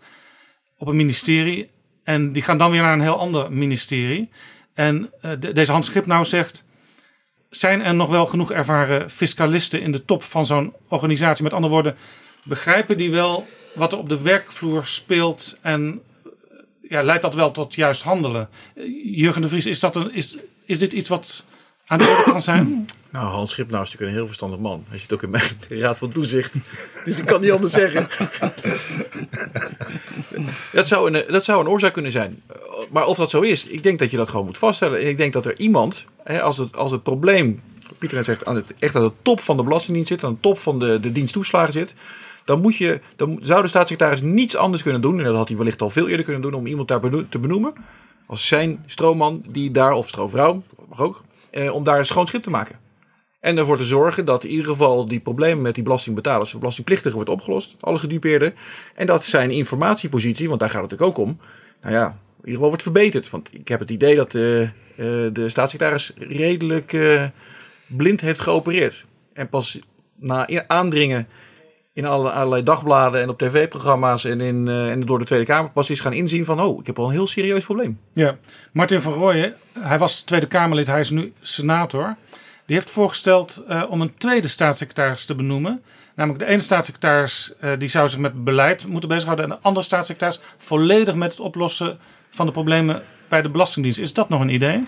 [0.78, 1.69] op een ministerie.
[2.03, 4.30] En die gaan dan weer naar een heel ander ministerie.
[4.74, 6.63] En eh, de- deze Hans Schipnauw zegt.
[7.49, 11.43] Zijn er nog wel genoeg ervaren fiscalisten in de top van zo'n organisatie?
[11.43, 11.95] Met andere woorden,
[12.43, 16.01] begrijpen die wel wat er op de werkvloer speelt en
[16.92, 18.50] ja, leidt dat wel tot juist handelen?
[18.76, 21.46] Eh, Jurgen de Vries, is, dat een, is, is dit iets wat
[21.86, 22.68] aan de orde kan zijn?
[23.12, 24.86] Nou, Hans Schipnauw is natuurlijk een heel verstandig man.
[24.89, 26.56] Hij zit ook in mijn raad van toezicht.
[27.06, 28.10] Dus ik kan niet anders zeggen.
[30.72, 32.42] dat, zou een, dat zou een oorzaak kunnen zijn.
[32.89, 35.00] Maar of dat zo is, ik denk dat je dat gewoon moet vaststellen.
[35.00, 37.62] En ik denk dat er iemand, hè, als, het, als het probleem,
[37.98, 40.39] Pieter net zegt, aan het, echt aan de top van de Belastingdienst zit, aan de
[40.39, 41.94] top van de, de diensttoeslagen zit,
[42.46, 45.18] dan, moet je, dan zou de staatssecretaris niets anders kunnen doen.
[45.20, 47.74] En dat had hij wellicht al veel eerder kunnen doen om iemand daar te benoemen.
[48.28, 52.44] Als zijn stroomman die daar, of stroomvrouw, mag ook, eh, om daar een schoon schip
[52.44, 52.80] te maken.
[53.39, 57.16] En ervoor te zorgen dat in ieder geval die problemen met die belastingbetalers of belastingplichtigen
[57.16, 57.76] wordt opgelost.
[57.80, 58.54] Alle gedupeerden.
[58.96, 61.39] En dat zijn informatiepositie, want daar gaat het natuurlijk ook om.
[61.82, 63.30] Nou ja, in ieder geval wordt verbeterd.
[63.30, 64.70] Want ik heb het idee dat eh, eh,
[65.34, 67.24] de staatssecretaris redelijk eh,
[67.88, 69.06] blind heeft geopereerd.
[69.34, 69.80] En pas
[70.16, 71.28] na i- aandringen
[71.94, 75.72] in alle, allerlei dagbladen en op tv-programma's en, in, eh, en door de Tweede Kamer
[75.72, 76.62] pas gaan inzien van...
[76.62, 78.00] oh, ik heb wel een heel serieus probleem.
[78.14, 78.38] Ja,
[78.72, 82.16] Martin van Rooyen, hij was Tweede Kamerlid, hij is nu senator.
[82.66, 85.82] Die heeft voorgesteld eh, om een tweede staatssecretaris te benoemen.
[86.16, 89.46] Namelijk de ene staatssecretaris eh, die zou zich met beleid moeten bezighouden...
[89.46, 94.00] en de andere staatssecretaris volledig met het oplossen van de problemen bij de Belastingdienst.
[94.00, 94.84] Is dat nog een idee?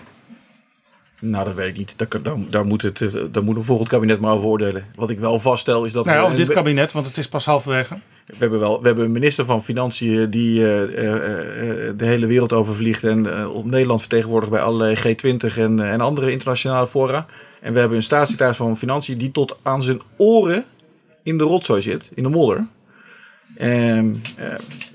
[1.26, 1.94] Nou, dat weet ik niet.
[1.96, 4.84] Daar, daar, daar, moet, het, eh, daar moet een volgend kabinet maar over oordelen.
[4.94, 6.04] Wat ik wel vaststel is dat...
[6.04, 7.94] Nou we- of dit kabinet, want het is pas halverwege.
[8.26, 12.52] We hebben, wel, we hebben een minister van Financiën die eh, eh, de hele wereld
[12.52, 17.26] overvliegt en op Nederland vertegenwoordigt bij allerlei G20 en, en andere internationale fora.
[17.60, 20.64] En we hebben een staatssecretaris van Financiën die tot aan zijn oren
[21.22, 22.66] in de rotzooi zit, in de modder.
[23.56, 24.46] En, eh,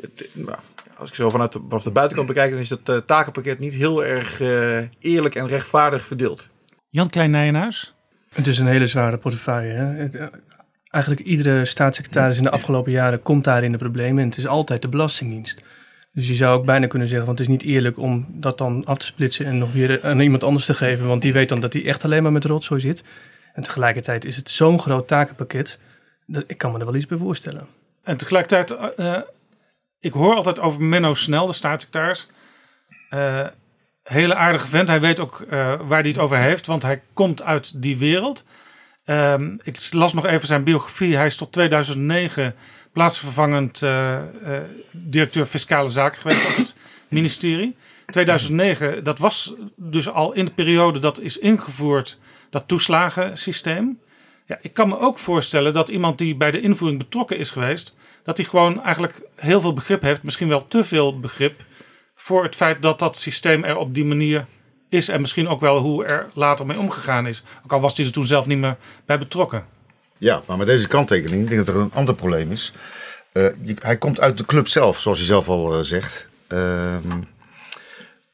[0.01, 0.57] het- nou,
[1.00, 3.74] als ik zo vanuit de, vanaf de buitenkant bekijk, dan is dat eh, takenpakket niet
[3.74, 6.47] heel erg eh, eerlijk en rechtvaardig verdeeld.
[6.89, 7.93] Jan Klein Nijenhuis?
[8.34, 9.74] Het is een hele zware portefeuille.
[9.74, 9.86] Hè?
[9.86, 10.28] Het, eh,
[10.89, 14.24] eigenlijk iedere staatssecretaris in de afgelopen jaren komt daar in de problemen.
[14.24, 15.64] En het is altijd de Belastingdienst.
[16.14, 18.86] Dus je zou ook bijna kunnen zeggen, want het is niet eerlijk om dat dan
[18.86, 21.08] af te splitsen en nog weer aan iemand anders te geven.
[21.08, 23.04] Want die weet dan dat hij echt alleen maar met rotzooi zit.
[23.54, 25.80] En tegelijkertijd is het zo'n groot takenpakket,
[26.26, 27.68] dat ik kan me er wel iets bij voorstellen.
[28.04, 28.78] En tegelijkertijd,
[30.00, 32.28] ik hoor altijd over Menno Snel, de staatssecretaris.
[33.10, 33.47] Eh,
[34.04, 34.88] hele aardige vent.
[34.88, 35.50] Hij weet ook eh,
[35.88, 38.45] waar hij het over heeft, want hij komt uit die wereld.
[39.06, 41.16] Ehm, ik las nog even zijn biografie.
[41.16, 42.56] Hij is tot 2009
[42.93, 44.18] plaatsvervangend eh,
[44.91, 46.76] directeur fiscale zaken geweest op het
[47.08, 47.76] ministerie.
[48.06, 52.18] 2009, dat was dus al in de periode dat is ingevoerd,
[52.50, 54.00] dat toeslagensysteem.
[54.45, 57.95] Ja, ik kan me ook voorstellen dat iemand die bij de invoering betrokken is geweest,
[58.30, 61.61] dat hij gewoon eigenlijk heel veel begrip heeft, misschien wel te veel begrip,
[62.15, 64.45] voor het feit dat dat systeem er op die manier
[64.89, 67.43] is en misschien ook wel hoe er later mee omgegaan is.
[67.63, 69.65] Ook al was hij er toen zelf niet meer bij betrokken.
[70.17, 72.73] Ja, maar met deze kanttekening, ik denk dat er een ander probleem is.
[73.32, 73.45] Eh,
[73.80, 76.27] hij komt uit de club zelf, zoals hij zelf al eh, zegt.
[76.47, 77.11] Ehm,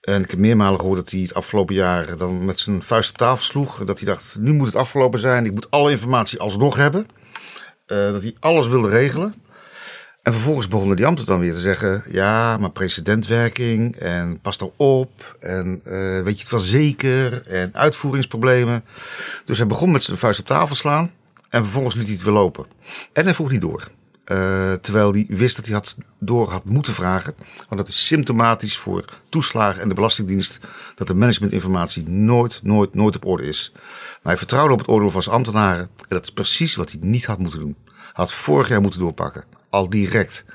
[0.02, 3.18] en ik heb meermalen gehoord dat hij het afgelopen jaar dan met zijn vuist op
[3.18, 3.86] tafel sloeg.
[3.86, 5.46] Dat hij dacht, nu moet het afgelopen zijn.
[5.46, 7.08] Ik moet alle informatie alsnog hebben.
[7.86, 9.44] Eh, dat hij alles wilde regelen.
[10.26, 14.72] En vervolgens begonnen die ambten dan weer te zeggen: ja, maar precedentwerking en pas nou
[14.76, 15.38] op.
[15.40, 17.48] En eh, weet je het wel zeker?
[17.48, 18.84] En uitvoeringsproblemen.
[19.46, 21.12] Dus hij begon met zijn vuist op tafel slaan.
[21.50, 22.66] En vervolgens liet hij het weer lopen.
[23.14, 23.88] En hij vroeg niet door.
[24.24, 27.36] Eh, terwijl hij wist dat hij had door had moeten vragen.
[27.56, 30.60] Want dat is symptomatisch voor toeslagen en de Belastingdienst.
[30.96, 33.72] Dat de managementinformatie nooit, nooit, nooit op orde is.
[33.74, 35.90] Maar hij vertrouwde op het oordeel van zijn ambtenaren.
[35.98, 37.76] En dat is precies wat hij niet had moeten doen.
[38.14, 39.55] Had vorig jaar moeten doorpakken.
[39.76, 40.46] Al direct.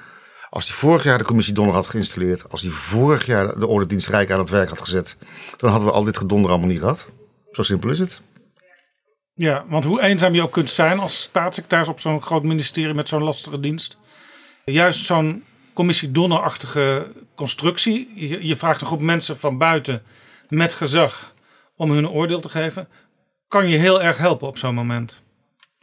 [0.50, 2.50] Als hij vorig jaar de commissie Donner had geïnstalleerd.
[2.50, 5.16] Als hij vorig jaar de Orde Rijk aan het werk had gezet.
[5.56, 7.08] Dan hadden we al dit gedonder allemaal niet gehad.
[7.52, 8.20] Zo simpel is het.
[9.34, 13.08] Ja, want hoe eenzaam je ook kunt zijn als staatssecretaris op zo'n groot ministerie met
[13.08, 13.98] zo'n lastige dienst.
[14.64, 18.12] Juist zo'n commissie Donner-achtige constructie.
[18.14, 20.02] Je, je vraagt een groep mensen van buiten
[20.48, 21.34] met gezag
[21.76, 22.88] om hun oordeel te geven.
[23.48, 25.22] Kan je heel erg helpen op zo'n moment.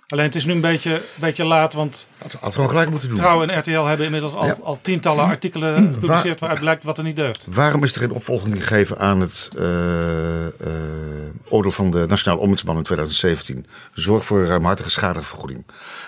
[0.08, 3.18] Alleen het is nu een beetje, beetje laat, want Had, had gewoon gelijk moeten doen.
[3.18, 4.58] Trouw en RTL hebben inmiddels al, Ja.
[4.64, 7.47] al tientallen artikelen gepubliceerd waaruit blijkt wat er niet deugt.
[7.49, 9.66] Waarom is er geen opvolging gegeven aan het eh,
[11.49, 13.66] oordeel van de Nationale Ombudsman in 2017?
[13.93, 15.66] Zorg voor een ruimhartige schadevergoeding.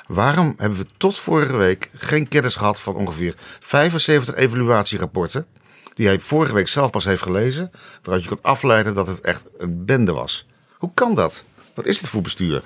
[0.08, 5.46] Waarom hebben we tot vorige week geen kennis gehad van ongeveer 75 evaluatierapporten?
[5.94, 7.72] Die hij vorige week zelf pas heeft gelezen.
[8.02, 10.46] Waaruit je kunt afleiden dat het echt een bende was.
[10.78, 11.44] Hoe kan dat?
[11.74, 12.62] Wat is dit voor bestuur?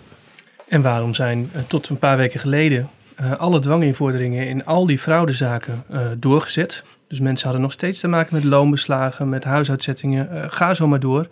[0.73, 4.99] En waarom zijn eh, tot een paar weken geleden eh, alle dwanginvorderingen in al die
[4.99, 6.83] fraudezaken eh, doorgezet?
[7.07, 10.51] Dus mensen hadden nog steeds te maken met loonbeslagen, met huisuitzettingen.
[10.51, 11.27] ga zo maar door.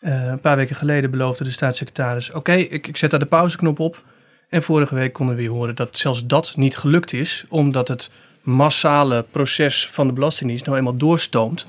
[0.00, 3.78] Eh, een paar weken geleden beloofde de staatssecretaris: Oké, ik, ik zet daar de pauzeknop
[3.78, 4.02] op.
[4.48, 8.10] En vorige week konden we weer horen dat zelfs dat niet gelukt is, omdat het
[8.42, 11.66] massale proces van de Belastingdienst nou eenmaal doorstoomt.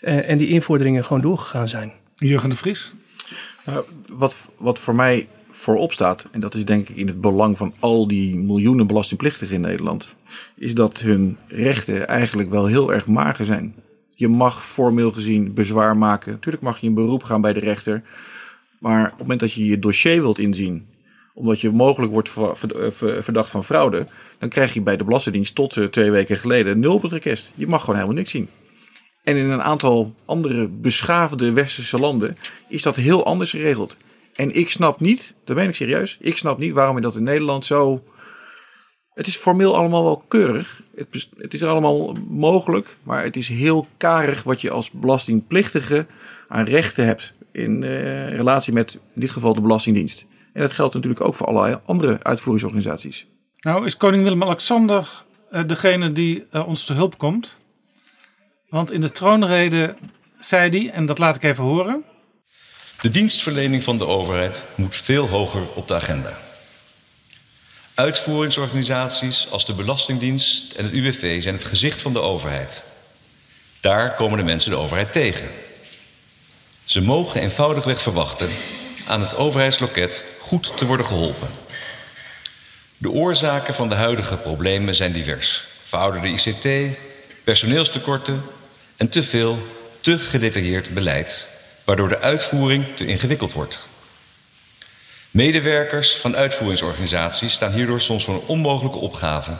[0.00, 1.92] eh, en die invorderingen gewoon doorgegaan zijn.
[2.14, 2.92] Jurgen de Vries?
[3.64, 7.56] Nou, wat, wat voor mij voorop staat, en dat is denk ik in het belang
[7.56, 10.08] van al die miljoenen belastingplichtigen in Nederland,
[10.56, 13.74] is dat hun rechten eigenlijk wel heel erg mager zijn.
[14.14, 16.32] Je mag formeel gezien bezwaar maken.
[16.32, 18.02] Natuurlijk mag je een beroep gaan bij de rechter.
[18.78, 20.86] Maar op het moment dat je je dossier wilt inzien,
[21.34, 22.30] omdat je mogelijk wordt
[23.20, 24.06] verdacht van fraude,
[24.38, 27.52] dan krijg je bij de Belastingdienst tot eh, twee weken geleden nul op het request.
[27.54, 28.48] Je mag gewoon helemaal niks zien.
[29.24, 32.36] En in een aantal andere beschaafde westerse landen
[32.68, 33.96] is dat heel anders geregeld.
[34.36, 37.22] En ik snap niet, daar ben ik serieus, ik snap niet waarom je dat in
[37.22, 38.04] Nederland zo.
[39.14, 40.82] Het is formeel allemaal wel keurig.
[40.94, 46.06] Het, het is allemaal mogelijk, maar het is heel karig wat je als belastingplichtige
[46.48, 50.26] aan rechten hebt in uh, relatie met in dit geval de Belastingdienst.
[50.52, 53.26] En dat geldt natuurlijk ook voor allerlei andere uitvoeringsorganisaties.
[53.60, 57.58] Nou is koning Willem-Alexander uh, degene die uh, ons te hulp komt.
[58.68, 59.96] Want in de troonrede
[60.38, 62.04] zei hij, en dat laat ik even horen.
[63.00, 66.38] De dienstverlening van de overheid moet veel hoger op de agenda.
[67.94, 72.84] Uitvoeringsorganisaties als de Belastingdienst en het UWV zijn het gezicht van de overheid.
[73.80, 75.48] Daar komen de mensen de overheid tegen.
[76.84, 78.48] Ze mogen eenvoudigweg verwachten
[79.06, 81.48] aan het overheidsloket goed te worden geholpen.
[82.98, 85.64] De oorzaken van de huidige problemen zijn divers.
[85.82, 86.96] Verouderde ICT,
[87.44, 88.42] personeelstekorten
[88.96, 89.66] en te veel,
[90.00, 91.55] te gedetailleerd beleid,
[91.86, 93.88] waardoor de uitvoering te ingewikkeld wordt.
[95.30, 99.56] Medewerkers van uitvoeringsorganisaties staan hierdoor soms voor een onmogelijke opgave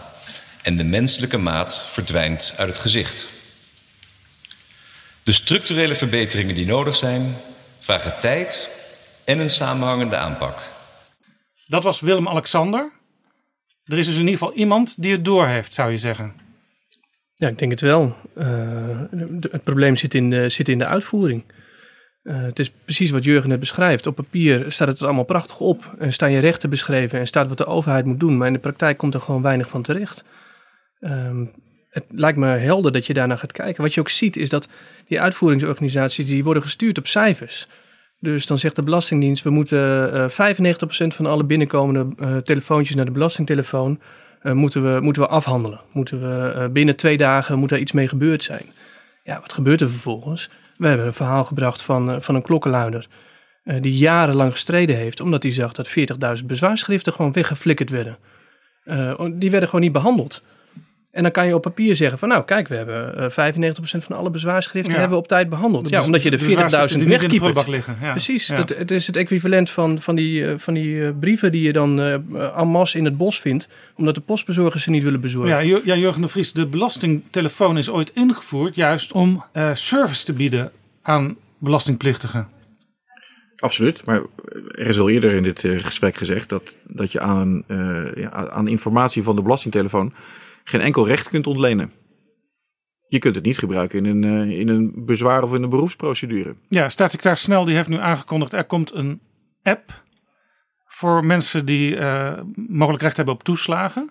[0.63, 3.29] en de menselijke maat verdwijnt uit het gezicht.
[5.23, 7.37] De structurele verbeteringen die nodig zijn,
[7.79, 8.71] vragen tijd
[9.25, 10.59] en een samenhangende aanpak.
[11.67, 12.91] Dat was Willem-Alexander.
[13.85, 16.35] Er is dus in ieder geval iemand die het doorheeft, zou je zeggen.
[17.35, 18.17] Ja, ik denk het wel.
[18.35, 19.01] Uh,
[19.41, 21.45] het probleem zit in de, zit in de uitvoering.
[22.27, 24.07] Uh, het is precies wat Jurgen net beschrijft.
[24.07, 25.95] Op papier staat het er allemaal prachtig op.
[25.99, 28.37] En staan je rechten beschreven en staat wat de overheid moet doen.
[28.37, 30.25] Maar in de praktijk komt er gewoon weinig van terecht.
[31.01, 31.51] Um,
[31.91, 33.83] het lijkt me helder dat je daarna gaat kijken.
[33.83, 34.69] Wat je ook ziet is dat
[35.07, 37.69] die uitvoeringsorganisaties die worden gestuurd op cijfers.
[38.21, 43.05] Dus dan zegt de Belastingdienst, we moeten uh, 95% van alle binnenkomende uh, telefoontjes naar
[43.05, 44.01] de belastingtelefoon
[44.43, 45.81] moeten, we, moeten we afhandelen.
[45.93, 48.65] Moeten we binnen twee dagen moet er iets mee gebeurd zijn.
[49.25, 50.51] Ja, wat gebeurt er vervolgens?
[50.79, 53.09] We hebben een verhaal gebracht van, van een klokkenluider
[53.81, 55.89] die jarenlang gestreden heeft, omdat hij zag dat
[56.39, 58.19] 40.000 bezwaarschriften gewoon weggeflikkerd werden.
[59.33, 60.43] die werden gewoon niet behandeld.
[61.17, 64.17] En dan kan je op papier zeggen van nou kijk, we hebben uh, 95% van
[64.17, 64.99] alle bezwaarschriften Ja.
[64.99, 65.89] hebben we op tijd behandeld.
[65.89, 67.69] Ja, omdat je de de bezwaarschriften 40.000 die niet in de wegkiepert.
[67.69, 68.11] liggen, ja.
[68.11, 68.57] Precies, Ja.
[68.57, 71.73] Dat, het is het equivalent van, van die, eh, van die eh, brieven die je
[71.73, 72.13] dan eh
[72.59, 73.69] en masse in het bos vindt.
[73.95, 75.67] Omdat de postbezorgers ze niet willen bezorgen.
[75.67, 80.33] Ja, ja, Jurgen de Vries, de belastingtelefoon is ooit ingevoerd juist om eh, service te
[80.33, 82.49] bieden aan belastingplichtigen.
[83.57, 84.21] Absoluut, maar
[84.71, 88.49] er is al eerder in dit eh, gesprek gezegd dat, dat je aan, eh, ja,
[88.49, 90.13] aan informatie van de belastingtelefoon
[90.69, 91.93] geen enkel recht kunt ontlenen.
[93.09, 96.57] Je kunt het niet gebruiken in een, eh, in een bezwaar of in een beroepsprocedure.
[96.69, 99.21] Ja, staatssecretaris Snel die heeft nu aangekondigd, er komt een
[99.63, 100.05] app
[100.87, 102.33] voor mensen die eh,
[102.69, 104.11] mogelijk recht hebben op toeslagen.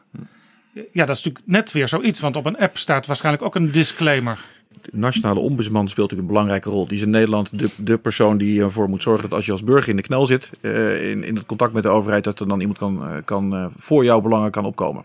[0.73, 3.71] Ja, dat is natuurlijk net weer zoiets, want op een app staat waarschijnlijk ook een
[3.71, 4.45] disclaimer.
[4.81, 6.87] De nationale ombudsman speelt natuurlijk een belangrijke rol.
[6.87, 9.63] Die is in Nederland de, de persoon die ervoor moet zorgen dat als je als
[9.63, 12.47] burger in de knel zit, eh, in, in het contact met de overheid, dat er
[12.47, 15.03] dan iemand kan, kan, eh, voor jouw belangen kan opkomen.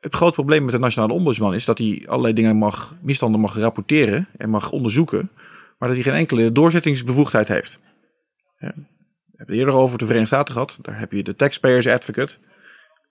[0.00, 3.56] Het grote probleem met de nationale ombudsman is dat hij allerlei dingen mag, misstanden mag
[3.56, 5.30] rapporteren en mag onderzoeken,
[5.78, 7.80] maar dat hij geen enkele doorzettingsbevoegdheid heeft.
[8.58, 8.72] Ja.
[8.76, 10.78] We hebben het eerder over de Verenigde Staten gehad.
[10.82, 12.34] Daar heb je de Taxpayers Advocate,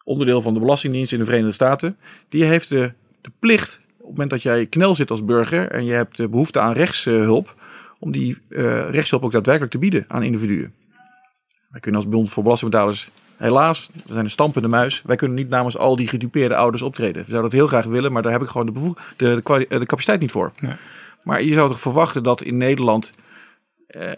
[0.03, 1.97] onderdeel van de Belastingdienst in de Verenigde Staten.
[2.29, 5.85] Die heeft de, de plicht, op het moment dat jij knel zit als burger en
[5.85, 7.55] je hebt de behoefte aan rechtshulp,
[7.99, 10.73] om die eh, rechtshulp ook daadwerkelijk te bieden aan individuen.
[11.69, 13.09] Wij kunnen als bond voor belastingbetalers,
[13.39, 15.01] helaas, we zijn een stampende muis.
[15.05, 17.23] Wij kunnen niet namens al die gedupeerde ouders optreden.
[17.23, 19.41] We zouden dat heel graag willen, maar daar heb ik gewoon de, bevoeg, de, de,
[19.41, 20.51] kwali- eh, de capaciteit niet voor.
[20.59, 20.73] Nee.
[21.23, 23.11] Maar je zou toch verwachten dat in Nederland,
[23.87, 24.11] eh,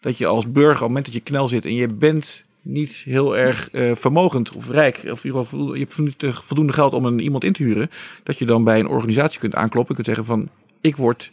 [0.00, 2.92] dat je als burger, op het moment dat je knel zit en je bent niet
[2.92, 5.46] heel erg eh, vermogend of rijk, of je
[5.78, 7.90] hebt niet, eh, voldoende geld om een, iemand in te huren,
[8.22, 10.48] dat je dan bij een organisatie kunt aankloppen en kunt zeggen van,
[10.80, 11.32] ik word,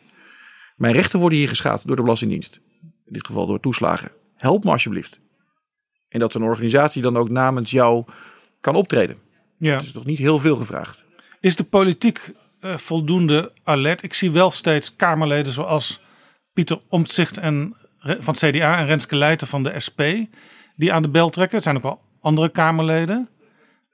[0.76, 2.62] mijn rechten worden hier geschaad door de Belastingdienst.
[2.82, 4.12] In dit geval door toeslagen.
[4.36, 5.20] Help me alsjeblieft.
[6.18, 8.06] En dat zo'n organisatie dan ook namens jou
[8.62, 9.18] kan optreden.
[9.58, 9.74] Ja.
[9.74, 11.04] Het is toch niet heel veel gevraagd.
[11.40, 14.04] Is de politiek eh, voldoende alert?
[14.04, 16.02] Ik zie wel steeds Kamerleden zoals
[16.54, 20.02] Pieter Omtzigt en, van het CDA en Renske Leijten van de SP...
[20.76, 21.56] die aan de bel trekken.
[21.56, 23.30] Het zijn ook wel andere Kamerleden.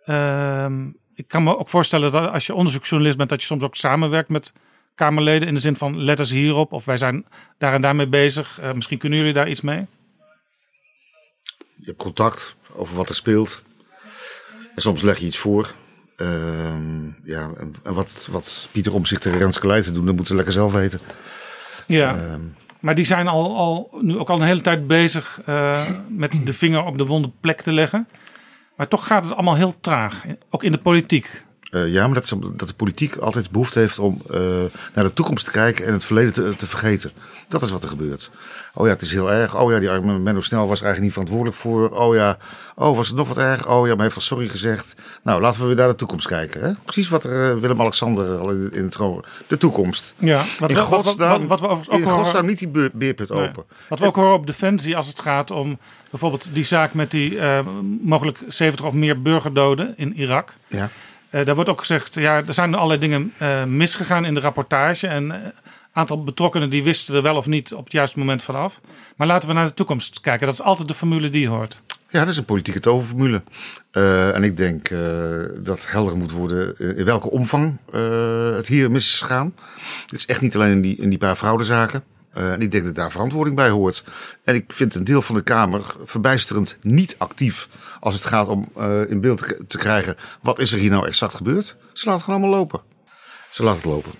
[0.05, 3.29] Ehm, ik kan me ook voorstellen dat als je onderzoeksjournalist bent...
[3.29, 4.53] dat je soms ook samenwerkt met
[4.95, 5.47] Kamerleden...
[5.47, 7.25] in de zin van let eens hierop of wij zijn
[7.57, 8.59] daar en daarmee bezig.
[8.59, 9.85] Eh, misschien kunnen jullie daar iets mee?
[11.83, 13.61] Je hebt contact over wat er speelt.
[14.75, 15.73] En soms leg je iets voor.
[16.15, 20.35] Ehm, ja, en, en wat, wat Pieter Omzicht en Renske Leijten doen, dat moeten ze
[20.35, 20.99] lekker zelf weten.
[21.87, 22.15] Ja.
[22.15, 22.39] Ehm,
[22.79, 26.53] Maar die zijn al, al, nu ook al een hele tijd bezig eh, met de
[26.53, 28.07] vinger op de wonde plek te leggen.
[28.75, 31.43] Maar toch gaat het allemaal heel traag, ook in de politiek.
[31.73, 34.39] Eh, ja, maar dat, is, dat de politiek altijd behoefte heeft om eh,
[34.93, 37.11] naar de toekomst te kijken en het verleden te, te vergeten.
[37.47, 38.31] Dat is wat er gebeurt.
[38.73, 39.55] Oh ja, het is heel erg.
[39.59, 41.89] Oh ja, die arme Menno Snel was eigenlijk niet verantwoordelijk voor.
[41.89, 42.37] Oh ja,
[42.75, 43.67] oh was het nog wat erg?
[43.67, 44.95] Oh ja, maar hij heeft al sorry gezegd.
[45.23, 46.61] Nou, laten we weer naar de toekomst kijken.
[46.61, 46.71] Hè?
[46.83, 49.23] Precies wat er eh, Willem-Alexander al in, in het gewoon...
[49.47, 50.13] De toekomst.
[50.17, 52.89] Ja, wat, in wat, wat, godsnaam, wat, wat we ook in horen- godsnaam niet die
[52.93, 53.47] beerput Nee.
[53.47, 53.63] open.
[53.89, 57.39] Wat we ook horen op Defensie als het gaat om bijvoorbeeld die zaak met die
[58.01, 60.53] mogelijk 70 of meer burgerdoden in Irak.
[60.67, 60.89] Ja.
[61.33, 65.07] Eh, daar wordt ook gezegd, ja, er zijn allerlei dingen eh, misgegaan in de rapportage.
[65.07, 65.51] En een
[65.93, 68.79] aantal betrokkenen die wisten er wel of niet op het juiste moment vanaf.
[69.15, 70.45] Maar laten we naar de toekomst kijken.
[70.45, 71.81] Dat is altijd de formule die hoort.
[72.09, 73.41] Ja, dat is een politieke toverformule.
[73.91, 74.99] Eh, en ik denk eh,
[75.57, 79.53] dat helder moet worden eh, in welke omvang eh, het hier mis is gegaan.
[80.09, 82.03] Het is echt niet alleen in die, in die paar fraudezaken.
[82.33, 84.03] Eh, en ik denk dat daar verantwoording bij hoort.
[84.43, 87.67] En ik vind een deel van de Kamer verbijsterend niet actief
[88.03, 91.33] als het gaat om eh, in beeld te- krijgen wat is er hier nou exact
[91.35, 91.65] gebeurd.
[91.65, 92.81] Ze laten het gewoon allemaal lopen.
[93.51, 94.11] Ze laten het lopen.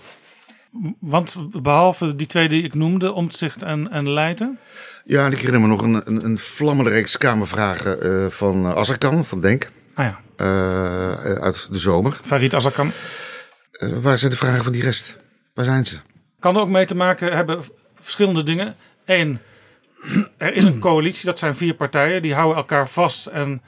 [1.00, 4.58] Want behalve die twee die ik noemde, Omtzigt en, en Leijten.
[5.04, 8.74] Ja, en ik herinner me nog een, een, een vlammende reeks Kamervragen eh, van uh,
[8.74, 9.68] Azarkan van Denk.
[9.94, 10.20] Ah ja.
[10.36, 12.20] Eh, uit de zomer.
[12.24, 12.90] Farid Azarkan.
[13.72, 15.16] Eh, waar zijn de vragen van die rest?
[15.54, 15.96] Waar zijn ze?
[16.40, 17.64] Kan er ook mee te maken hebben
[17.98, 18.76] verschillende dingen.
[19.04, 19.38] Eén,
[20.44, 23.62] er is een coalitie, dat zijn vier partijen, die houden elkaar vast en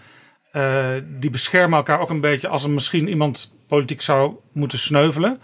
[0.53, 5.41] uh, die beschermen elkaar ook een beetje als er misschien iemand politiek zou moeten sneuvelen.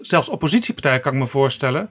[0.00, 1.90] Zelfs oppositiepartijen kan ik me voorstellen.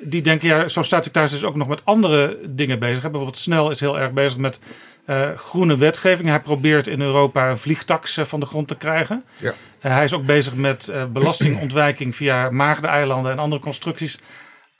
[0.00, 3.02] Die denken, ja, zo staatssecretaris is ook nog met andere dingen bezig.
[3.02, 4.58] Bijvoorbeeld Snel is heel erg bezig met
[5.06, 6.28] uh, groene wetgeving.
[6.28, 9.24] Hij probeert in Europa een vliegtax uh, van de grond te krijgen.
[9.36, 9.50] Ja.
[9.50, 14.18] Uh, hij is ook bezig met belastingontwijking via Maagdeneilanden en andere constructies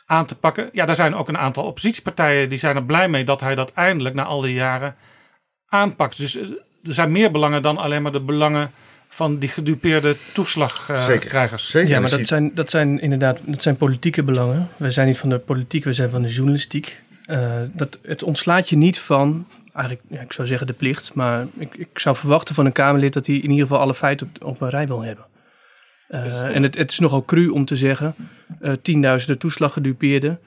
[0.06, 0.68] aan te pakken.
[0.72, 3.72] Ja, daar zijn ook een aantal oppositiepartijen die zijn er blij mee dat hij dat
[3.72, 4.94] eindelijk na al die jaren
[5.68, 6.18] aanpakt.
[6.18, 6.36] Dus
[6.82, 8.70] er zijn meer belangen dan alleen maar de belangen
[9.08, 11.70] van die gedupeerde toeslagkrijgers.
[11.70, 11.88] Zeker.
[11.88, 14.68] Ja, maar dat zijn, dat zijn inderdaad dat zijn politieke belangen.
[14.76, 17.02] Wij zijn niet van de politiek, we zijn van de journalistiek.
[17.26, 21.46] Uh, dat, het ontslaat je niet van, eigenlijk, ja, ik zou zeggen de plicht, maar
[21.56, 24.46] ik, ik zou verwachten van een Kamerlid dat hij in ieder geval alle feiten op,
[24.46, 25.24] op een rij wil hebben.
[26.08, 28.14] Uh, en het, het is nogal cru om te zeggen,
[28.62, 30.38] uh, tienduizenden toeslaggedupeerden,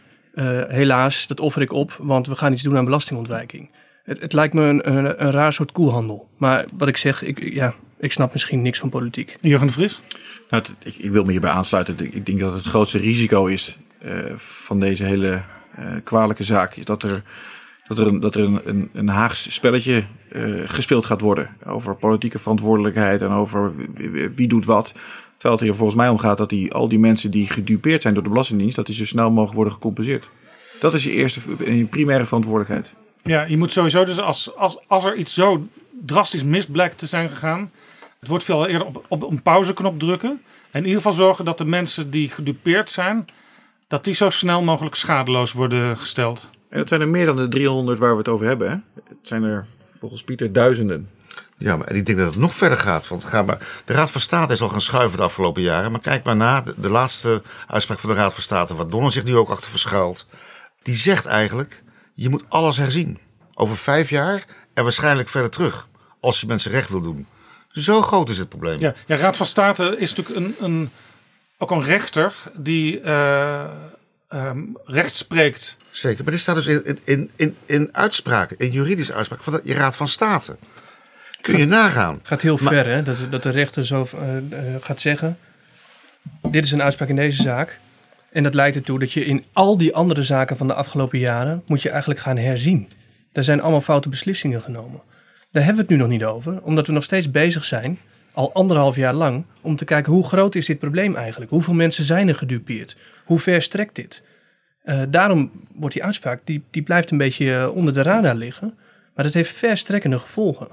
[0.68, 3.70] helaas, dat offer ik op, want we gaan iets doen aan belastingontwijking.
[4.08, 6.30] Het, het lijkt me een, een, een, raar soort koehandel.
[6.38, 9.38] Maar wat ik zeg, ik, ja, ik snap misschien niks van politiek.
[9.41, 10.01] Jurgen de Vries?
[10.49, 11.95] Nou, ik, ik, wil me hierbij aansluiten.
[11.99, 15.43] Ik denk dat het grootste risico is uh, van deze hele
[15.80, 16.76] uh, kwalijke zaak...
[16.76, 17.24] is dat er,
[17.88, 21.49] dat er, een, dat er een, een, een Haags spelletje uh, gespeeld gaat worden...
[21.66, 24.93] over politieke verantwoordelijkheid en over wie, wie doet wat...
[25.38, 28.14] Terwijl het hier volgens mij om gaat dat die, al die mensen die gedupeerd zijn
[28.14, 28.76] door de Belastingdienst...
[28.76, 30.30] dat die zo snel mogelijk worden gecompenseerd.
[30.80, 32.94] Dat is je eerste en je primaire verantwoordelijkheid.
[33.22, 35.68] Ja, je moet sowieso dus als, als, als er iets zo
[36.06, 37.72] drastisch mis blijkt te zijn gegaan...
[38.20, 40.30] het wordt veel eerder op, op een pauzeknop drukken...
[40.72, 43.26] en in ieder geval zorgen dat de mensen die gedupeerd zijn...
[43.88, 46.50] dat die zo snel mogelijk schadeloos worden gesteld.
[46.70, 48.70] En dat zijn er meer dan de 300 waar we het over hebben.
[48.70, 48.76] Hè?
[49.10, 49.66] Het zijn er
[50.00, 51.10] volgens Pieter duizenden.
[51.58, 53.08] Ja, maar ik denk dat het nog verder gaat.
[53.08, 55.91] Want ga maar, de Raad van State is al gaan schuiven de afgelopen jaren.
[55.91, 58.76] Maar kijk maar na, de, de laatste uitspraak van de Raad van State...
[58.76, 60.28] waar Donner zich nu ook achter verschuilt...
[60.82, 61.84] die zegt eigenlijk,
[62.14, 63.20] je moet alles herzien.
[63.53, 65.88] Over vijf jaar en waarschijnlijk verder terug.
[66.20, 67.28] Als je mensen recht wil doen.
[67.72, 68.80] Zo groot is het probleem.
[68.80, 70.89] Ja, ja Raad van State is natuurlijk een, een,
[71.58, 73.64] ook een rechter die uh,
[74.30, 75.78] um, recht spreekt.
[75.91, 79.74] Zeker, maar dit staat dus in, in, in, in uitspraken, in juridische uitspraken van de
[79.74, 80.58] Raad van State.
[81.48, 82.20] Kun je nagaan.
[82.24, 83.04] gaat heel maar, ver, hè?
[83.04, 85.38] Dat, dat de rechter zo uh, uh, gaat zeggen:
[86.52, 87.80] Dit is een uitspraak in deze zaak.
[88.32, 91.64] En dat leidt ertoe dat je in al die andere zaken van de afgelopen jaren.
[91.66, 92.89] moet je eigenlijk gaan herzien.
[93.32, 95.02] Er zijn allemaal foute beslissingen genomen.
[95.52, 98.00] Daar hebben we het nu nog niet over, omdat we nog steeds bezig zijn,
[98.34, 101.52] al anderhalf jaar lang, om te kijken hoe groot is dit probleem eigenlijk?
[101.52, 102.98] Hoeveel mensen zijn er gedupeerd?
[103.26, 104.24] Hoe ver strekt dit?
[104.84, 108.74] Uh, daarom wordt die uitspraak, die, die blijft een beetje onder de radar liggen,
[109.16, 110.68] maar dat heeft verstrekkende gevolgen.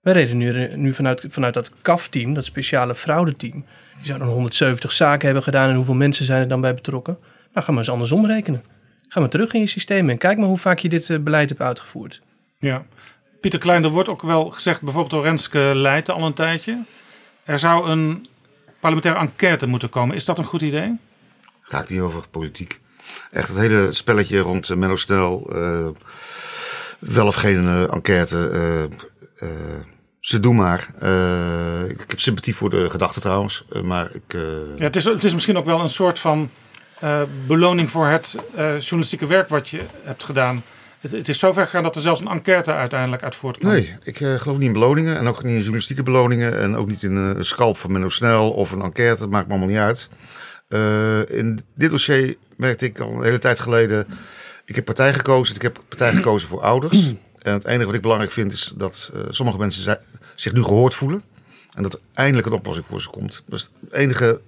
[0.00, 3.64] Wij reden nu, nu vanuit, vanuit dat CAF-team, dat speciale fraudeteam,
[3.96, 7.18] die zouden 170 zaken hebben gedaan en hoeveel mensen zijn er dan bij betrokken?
[7.52, 8.64] Nou, ga maar eens andersom rekenen.
[9.08, 11.48] Ga maar terug in je systeem en kijk maar hoe vaak je dit uh, beleid
[11.48, 12.20] hebt uitgevoerd.
[12.58, 12.86] Ja,
[13.40, 16.84] Pieter Klein, er wordt ook wel gezegd, bijvoorbeeld door Renske Leijten al een tijdje.
[17.44, 18.26] Er zou een
[18.80, 20.16] parlementaire enquête moeten komen.
[20.16, 20.98] Is dat een goed idee?
[21.60, 22.80] Gaat niet over politiek.
[23.30, 25.56] Echt het hele spelletje rond Menno Snel.
[25.56, 25.88] Uh,
[26.98, 28.88] wel of geen uh, enquête.
[29.42, 29.50] Uh,
[30.20, 30.88] ze doen maar.
[31.88, 33.64] ik heb sympathie voor de gedachte trouwens.
[33.82, 34.32] maar ik,
[34.76, 36.50] ja, het, is, het is misschien ook wel een soort van
[37.46, 40.62] beloning voor het journalistieke werk wat je hebt gedaan.
[41.00, 43.72] Het, het, is zover gegaan dat er zelfs een enquête uiteindelijk uit voortkwam.
[43.72, 45.18] Nee, ik geloof niet in beloningen.
[45.18, 46.60] En ook niet in journalistieke beloningen.
[46.60, 49.20] En ook niet in een scalp van Menno Snel of een enquête.
[49.20, 50.08] Dat maakt me allemaal niet uit.
[51.30, 54.06] in dit dossier merkte ik al een hele tijd geleden
[54.70, 55.54] ik heb partij gekozen.
[55.54, 57.12] Ik heb partij gekozen voor ouders.
[57.42, 59.98] En het enige wat ik belangrijk vind is dat uh, sommige mensen
[60.34, 61.22] zich nu gehoord voelen.
[61.74, 63.42] En dat er eindelijk een oplossing voor ze komt.
[63.46, 64.40] Dat is het enige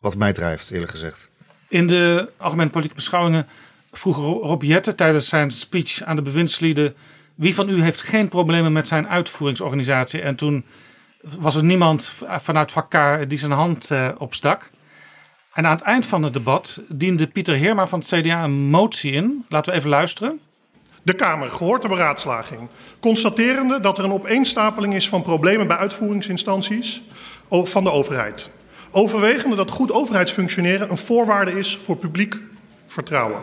[0.00, 1.28] wat mij drijft, eerlijk gezegd.
[1.68, 3.46] In de algemene politieke beschouwingen
[3.92, 6.94] vroeg Rob Jette tijdens zijn speech aan de bewindslieden...
[7.34, 10.20] wie van u heeft geen problemen met zijn uitvoeringsorganisatie?
[10.20, 10.64] En toen
[11.20, 12.96] was er niemand vanuit vak
[13.28, 14.70] die zijn hand uh, opstak.
[15.52, 19.12] En aan het eind van het debat diende Pieter Heerma van het CDA een motie
[19.12, 19.44] in.
[19.48, 20.40] Laten we even luisteren.
[21.08, 22.68] De Kamer, gehoord de beraadslaging,
[23.00, 27.02] constaterende dat er een opeenstapeling is van problemen bij uitvoeringsinstanties
[27.50, 28.50] van de overheid.
[28.90, 32.36] Overwegende dat goed overheidsfunctioneren een voorwaarde is voor publiek
[32.86, 33.40] vertrouwen.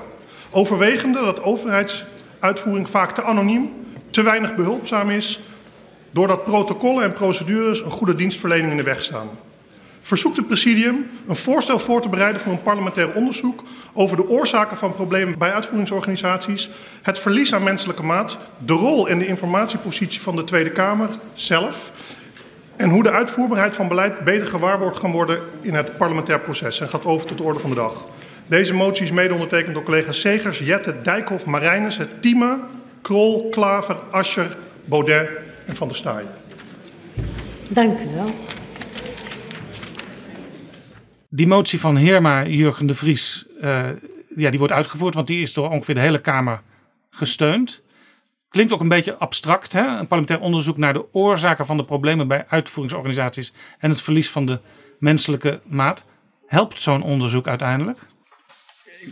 [0.49, 3.73] Overwegende dat overheidsuitvoering vaak te anoniem,
[4.09, 5.39] te weinig behulpzaam is,
[6.11, 9.29] doordat protocollen en procedures een goede dienstverlening in de weg staan
[10.05, 14.77] verzoekt het presidium een voorstel voor te bereiden voor een parlementair onderzoek over de oorzaken
[14.77, 16.69] van problemen bij uitvoeringsorganisaties,
[17.01, 21.91] het verlies aan menselijke maat, de rol en de informatiepositie van de Tweede Kamer zelf
[22.75, 26.89] en hoe de uitvoerbaarheid van beleid beter gewaarborgd kan worden in het parlementair proces en
[26.89, 28.07] gaat over tot de orde van de dag.
[28.47, 32.59] Deze motie is mede ondertekend door collega's Segers, Jette, Dijkhoff, Marijnes, Tieme,
[33.01, 35.29] Krol, Klaver, Ascher, Baudet
[35.65, 36.29] en Van der Staaien.
[37.67, 38.54] Dank u wel.
[41.29, 43.89] Die motie van Heerma, Jurgen de Vries, uh,
[44.35, 46.61] ja, die wordt uitgevoerd, want die is door ongeveer de hele Kamer
[47.09, 47.83] gesteund.
[48.49, 49.79] Klinkt ook een beetje abstract, hè?
[49.81, 54.45] een parlementair onderzoek naar de oorzaken van de problemen bij uitvoeringsorganisaties en het verlies van
[54.45, 54.59] de
[54.99, 56.05] menselijke maat.
[56.45, 57.99] Helpt zo'n onderzoek uiteindelijk?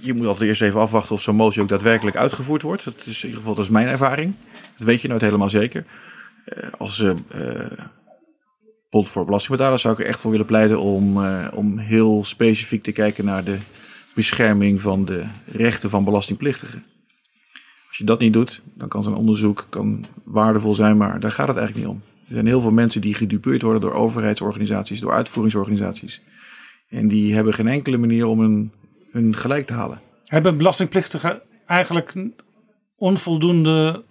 [0.01, 2.83] Je moet altijd eerst even afwachten of zo'n motie ook daadwerkelijk uitgevoerd wordt.
[2.83, 4.33] Dat is in ieder geval dat is mijn ervaring.
[4.77, 5.85] Dat weet je nooit helemaal zeker.
[6.45, 7.11] Uh, als uh,
[8.93, 12.83] Bond voor Belastingbetalers zou ik er echt voor willen pleiten om, uh, om heel specifiek
[12.83, 13.57] te kijken naar de
[14.13, 16.83] bescherming van de rechten van belastingplichtigen.
[17.87, 21.47] Als je dat niet doet, dan kan zo'n onderzoek kan waardevol zijn, maar daar gaat
[21.47, 22.01] het eigenlijk niet om.
[22.27, 26.21] Er zijn heel veel mensen die gedupeerd worden door overheidsorganisaties, door uitvoeringsorganisaties.
[26.89, 28.71] En die hebben geen enkele manier om hun,
[29.11, 30.01] hun gelijk te halen.
[30.25, 32.13] Hebben belastingplichtigen eigenlijk
[32.95, 34.03] onvoldoende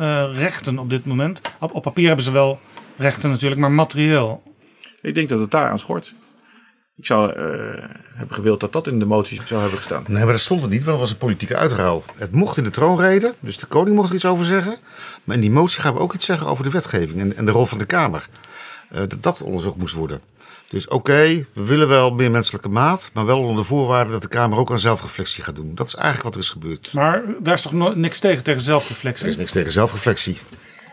[0.00, 1.40] uh, rechten op dit moment?
[1.58, 2.60] Op papier hebben ze wel
[3.00, 4.42] rechten natuurlijk, maar materieel.
[5.02, 6.14] Ik denk dat het daar aan schort.
[6.96, 7.36] Ik zou uh,
[8.14, 10.04] hebben gewild dat dat in de moties zou hebben gestaan.
[10.06, 12.04] Nee, maar dat stond er niet, want dat was een politieke uitruil.
[12.16, 14.76] Het mocht in de troonrede, dus de koning mocht er iets over zeggen.
[15.24, 17.52] Maar in die motie gaan we ook iets zeggen over de wetgeving en, en de
[17.52, 18.28] rol van de Kamer.
[18.92, 20.20] Uh, dat dat onderzocht moest worden.
[20.68, 24.28] Dus oké, we willen wel meer menselijke maat, maar wel onder de voorwaarde dat de
[24.28, 25.74] Kamer ook aan zelfreflectie gaat doen.
[25.74, 26.92] Dat is eigenlijk wat er is gebeurd.
[26.92, 29.24] Maar daar is toch niks tegen, tegen zelfreflectie?
[29.24, 30.38] Er is niks tegen zelfreflectie.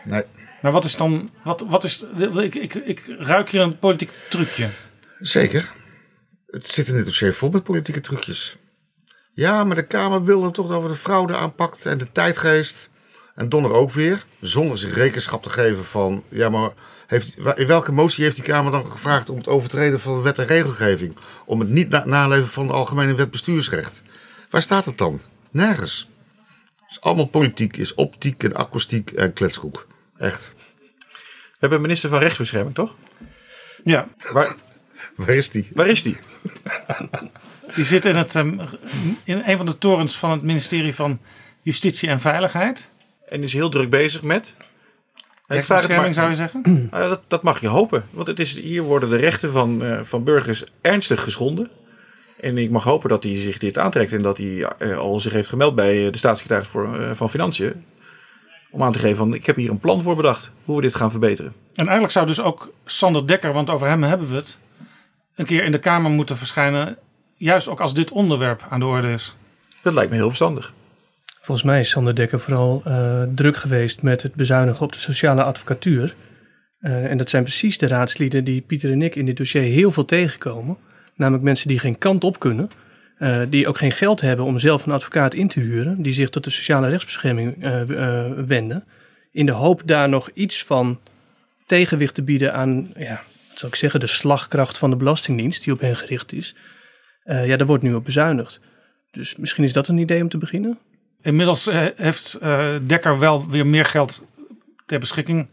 [0.04, 0.22] Nee.
[0.62, 1.30] Maar wat is dan.
[1.44, 2.04] Wat, wat is,
[2.36, 4.68] ik, ik, ik ruik hier een politiek trucje.
[5.18, 5.72] Zeker.
[6.46, 8.56] Het zit in dit dossier vol met politieke trucjes.
[9.32, 12.90] Ja, maar de Kamer wilde toch dat we de fraude aanpakt en de tijdgeest.
[13.34, 16.24] En Donner ook weer, zonder zich rekenschap te geven van.
[16.28, 16.70] Ja, maar
[17.06, 20.46] heeft, in welke motie heeft die Kamer dan gevraagd om het overtreden van wet en
[20.46, 21.16] regelgeving?
[21.44, 24.02] Om het niet na naleven van de Algemene Wet Bestuursrecht?
[24.50, 25.20] Waar staat het dan?
[25.50, 26.08] Nergens.
[26.76, 29.86] Het is allemaal politiek, is optiek en akoestiek en kletskoek.
[30.18, 30.54] Echt.
[31.08, 32.94] We hebben een minister van Rechtsbescherming, toch?
[33.84, 34.08] Ja.
[34.32, 34.54] Waar,
[35.14, 35.68] waar is die?
[35.72, 36.16] Waar is die?
[37.74, 38.60] Die zit in, het, um,
[39.24, 41.20] in een van de torens van het ministerie van
[41.62, 42.90] Justitie en Veiligheid.
[43.28, 44.54] En is heel druk bezig met?
[45.46, 46.62] Rechtsbescherming zou je zeggen?
[46.90, 48.04] Nou, dat, dat, mag je hopen.
[48.10, 51.70] Want het is, hier worden de rechten van, uh, van burgers ernstig geschonden.
[52.40, 55.32] En ik mag hopen dat hij zich dit aantrekt en dat hij uh, al zich
[55.32, 57.84] heeft gemeld bij eh, de staatssecretaris voor, uh, van Financiën.
[58.70, 60.94] Om aan te geven van ik heb hier een plan voor bedacht hoe we dit
[60.94, 61.52] gaan verbeteren.
[61.74, 64.58] En eigenlijk zou dus ook Sander Dekker, want over hem hebben we het,
[65.34, 66.96] een keer in de Kamer moeten verschijnen.
[67.36, 69.34] Juist ook als dit onderwerp aan de orde is.
[69.82, 70.72] Dat lijkt me heel verstandig.
[71.40, 75.42] Volgens mij is Sander Dekker vooral uh, druk geweest met het bezuinigen op de sociale
[75.42, 76.14] advocatuur.
[76.80, 79.92] Uh, en dat zijn precies de raadslieden die Pieter en ik in dit dossier heel
[79.92, 80.76] veel tegenkomen.
[81.14, 82.70] Namelijk mensen die geen kant op kunnen.
[83.18, 86.02] Uh, die ook geen geld hebben om zelf een advocaat in te huren.
[86.02, 87.56] Die zich tot de sociale rechtsbescherming
[88.46, 88.84] wenden.
[89.30, 91.00] In de hoop daar nog iets van
[91.66, 95.72] tegenwicht te bieden aan, ja, wat zou ik zeggen, de slagkracht van de Belastingdienst die
[95.72, 96.54] op hen gericht is.
[97.24, 98.60] ja, daar wordt nu op bezuinigd.
[99.10, 100.78] Dus misschien is dat een idee om te beginnen.
[101.22, 104.26] Inmiddels eh, heeft eh, Dekker wel weer meer geld
[104.86, 105.48] ter beschikking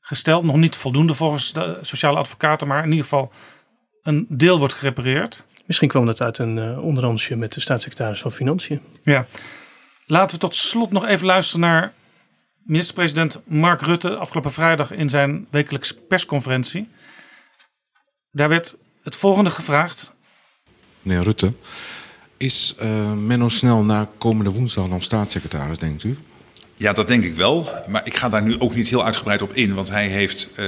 [0.00, 0.44] gesteld.
[0.44, 3.32] Nog niet voldoende volgens de sociale advocaten, maar in ieder geval
[4.02, 5.46] een deel wordt gerepareerd.
[5.66, 8.80] Misschien kwam dat uit een uh, onderhandsje met de staatssecretaris van Financiën.
[9.02, 9.26] Ja.
[10.06, 11.92] Laten we tot slot nog even luisteren naar
[12.62, 16.88] minister-president Mark Rutte afgelopen vrijdag in zijn wekelijkse persconferentie.
[18.30, 20.12] Daar werd het volgende gevraagd.
[21.02, 21.52] Meneer Rutte,
[22.36, 26.18] is uh, Menno Snel na komende woensdag nog staatssecretaris, denkt u?
[26.74, 27.70] Ja, dat denk ik wel.
[27.88, 30.66] Maar ik ga daar nu ook niet heel uitgebreid op in, want hij heeft uh,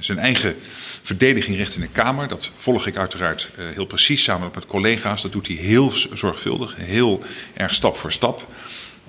[0.00, 0.56] zijn eigen
[1.02, 2.28] verdediging recht in de Kamer.
[2.28, 5.22] Dat volg ik uiteraard uh, heel precies samen met collega's.
[5.22, 7.22] Dat doet hij heel zorgvuldig, heel
[7.54, 8.46] erg stap voor stap.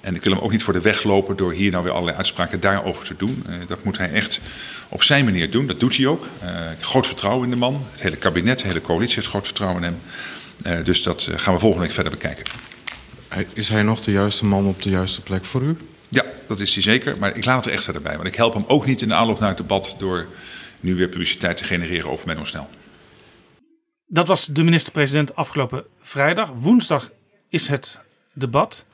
[0.02, 2.18] En ik wil hem ook niet voor de weg lopen door hier nou weer allerlei
[2.18, 3.44] uitspraken daarover te doen.
[3.50, 4.40] Uh, dat moet hij echt
[4.90, 5.68] op zijn manier doen.
[5.68, 6.26] Dat doet hij ook.
[6.80, 7.86] Groot vertrouwen in de man.
[7.92, 9.94] Het hele kabinet, de hele coalitie heeft groot vertrouwen in
[10.64, 10.84] hem.
[10.84, 12.44] Dus dat gaan we volgende week verder bekijken.
[13.54, 15.78] Is hij nog de juiste man op de juiste plek voor u?
[16.10, 17.18] Ja, dat is hij zeker.
[17.18, 18.16] Maar ik laat er echt verder bij.
[18.16, 20.28] Want ik help hem ook niet in de aanloop naar het debat door
[20.80, 22.70] nu weer publiciteit te genereren over Snel.
[24.08, 26.50] Dat was de minister-president afgelopen vrijdag.
[26.50, 27.12] Woensdag
[27.50, 28.00] is het
[28.34, 28.86] debat.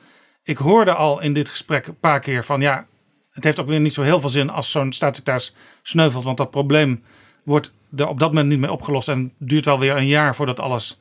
[0.42, 2.86] Ik hoorde al in dit gesprek een paar keer van ja,
[3.30, 6.24] het heeft ook weer niet zo heel veel zin als zo'n staatssecretaris sneuvelt.
[6.24, 7.02] Want dat probleem
[7.42, 9.08] wordt er op dat moment niet meer opgelost.
[9.08, 10.98] En duurt wel weer een jaar voordat alles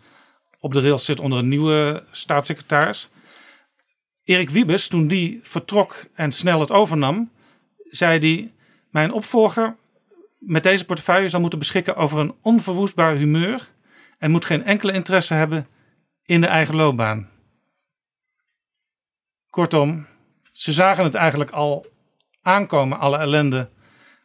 [0.59, 3.09] op de rails zit onder een nieuwe staatssecretaris.
[4.23, 7.31] Erik Wiebes, toen die vertrok en snel het overnam,
[7.89, 8.51] zei hij:
[8.89, 9.75] Mijn opvolger
[10.45, 13.71] met deze portefeuille zal moeten beschikken over een onverwoestbaar humeur
[14.17, 15.67] en moet geen enkele interesse hebben
[16.25, 17.29] in de eigen loopbaan.
[19.49, 20.05] Kortom,
[20.51, 21.85] ze zagen het eigenlijk al
[22.41, 23.69] aankomen, alle ellende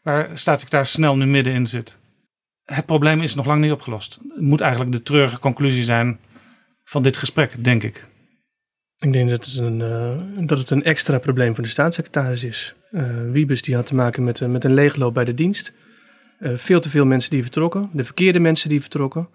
[0.03, 1.99] waar staatssecretaris Snel nu middenin zit.
[2.65, 4.21] Het probleem is nog lang niet opgelost.
[4.29, 6.21] Het moet eigenlijk de treurige conclusie zijn
[6.85, 8.09] van dit gesprek, denk ik.
[8.97, 12.75] Ik denk dat het een, uh, dat het een extra probleem voor de staatssecretaris is.
[12.91, 15.73] Uh, Wiebes die had te maken met, uh, met een leegloop bij de dienst.
[16.41, 19.29] Veel te veel mensen die vertrokken, de verkeerde mensen die vertrokken.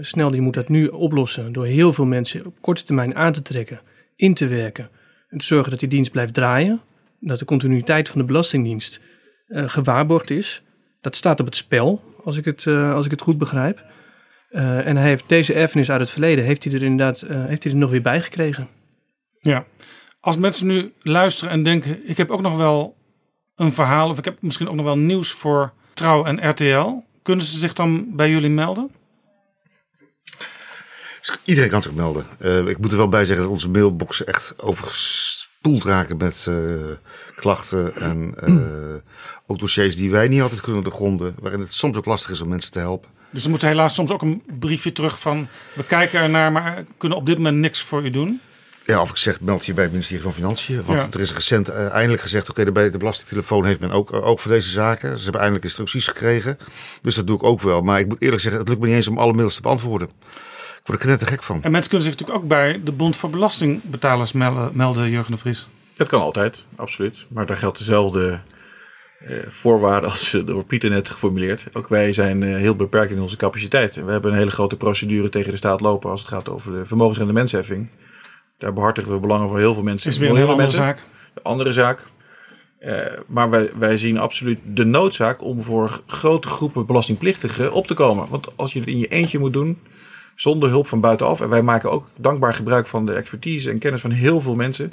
[0.00, 3.42] snel die moet dat nu oplossen door heel veel mensen op korte termijn aan te
[3.42, 3.80] trekken,
[4.16, 4.88] in te werken.
[5.28, 6.80] En te zorgen dat die dienst blijft draaien.
[7.20, 9.00] Dat de continuïteit van de Belastingdienst
[9.48, 10.62] gewaarborgd is.
[11.00, 13.84] Dat staat op het spel, als ik het, als ik het goed begrijp.
[14.50, 17.62] Uh, en hij heeft deze erfenis uit het verleden, heeft hij er inderdaad uh, heeft
[17.62, 18.68] hij er nog weer bij gekregen.
[19.40, 19.66] Ja,
[20.20, 22.96] als mensen nu luisteren en denken, ik heb ook nog wel
[23.56, 27.44] een verhaal, of ik heb misschien ook nog wel nieuws voor Trouw en RTL, kunnen
[27.44, 28.90] ze zich dan bij jullie melden?
[31.44, 32.26] Iedereen kan zich melden.
[32.40, 36.50] Uh, ik moet er wel bij zeggen dat onze mailboxen echt overspoeld raken met
[37.34, 38.34] klachten en
[39.46, 42.48] ook dossiers die wij niet altijd kunnen doorgronden, waarin het soms ook lastig is om
[42.48, 43.10] mensen te helpen.
[43.30, 45.48] Dus er moet helaas soms ook een briefje terug van...
[45.72, 48.40] we kijken ernaar, maar kunnen op dit moment niks voor u doen.
[48.88, 50.84] Ja, of ik zeg, meld je bij het ministerie van Financiën.
[50.84, 51.06] Want ja.
[51.10, 52.50] er is recent uh, eindelijk gezegd...
[52.50, 55.16] oké, okay, de belastingtelefoon heeft men ook, uh, ook voor deze zaken.
[55.16, 56.58] Ze hebben eindelijk instructies gekregen.
[57.02, 57.82] Dus dat doe ik ook wel.
[57.82, 60.08] Maar ik moet eerlijk zeggen, het lukt me niet eens om alle mails te beantwoorden.
[60.08, 61.62] Ik word er knettergek van.
[61.62, 65.38] En mensen kunnen zich natuurlijk ook bij de Bond voor Belastingbetalers melden, melden Jurgen de
[65.38, 65.68] Vries.
[65.96, 67.26] Dat kan altijd, absoluut.
[67.28, 68.40] Maar daar geldt dezelfde
[69.20, 71.66] uh, voorwaarden als door Pieter net geformuleerd.
[71.72, 73.94] Ook wij zijn uh, heel beperkt in onze capaciteit.
[73.94, 76.84] We hebben een hele grote procedure tegen de staat lopen als het gaat over de
[76.84, 77.88] vermogensrendementsheffing.
[78.58, 80.10] Daar behartigen we belangen voor heel veel mensen.
[80.10, 81.04] Is weer een hele andere zaak.
[81.34, 82.06] De andere zaak.
[82.80, 87.94] Uh, maar wij, wij zien absoluut de noodzaak om voor grote groepen belastingplichtigen op te
[87.94, 88.28] komen.
[88.28, 89.78] Want als je het in je eentje moet doen,
[90.34, 94.00] zonder hulp van buitenaf, en wij maken ook dankbaar gebruik van de expertise en kennis
[94.00, 94.92] van heel veel mensen,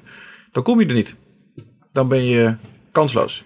[0.52, 1.16] dan kom je er niet.
[1.92, 2.56] Dan ben je
[2.92, 3.44] kansloos.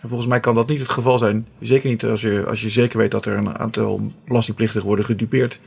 [0.00, 1.46] En volgens mij kan dat niet het geval zijn.
[1.60, 5.60] Zeker niet als je, als je zeker weet dat er een aantal belastingplichtigen worden gedupeerd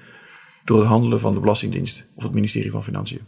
[0.66, 3.22] door het handelen van de Belastingdienst of het ministerie van Financiën.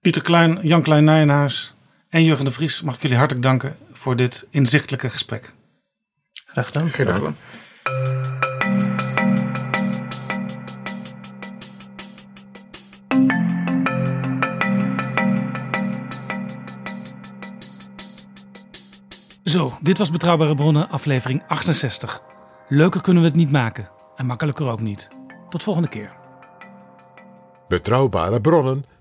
[0.00, 1.74] Pieter Klein, Jan Klein Nijenhuis
[2.08, 5.52] en Jurgen de Vries, mag ik jullie hartelijk danken voor dit inzichtelijke gesprek.
[6.46, 6.88] Graag gedaan.
[6.88, 7.36] Graag gedaan.
[19.44, 22.20] Zo, dit was Betrouwbare Bronnen, aflevering 68.
[22.68, 25.08] Leuker kunnen we het niet maken en makkelijker ook niet.
[25.48, 26.12] Tot volgende keer.
[27.68, 28.84] Betrouwbare Bronnen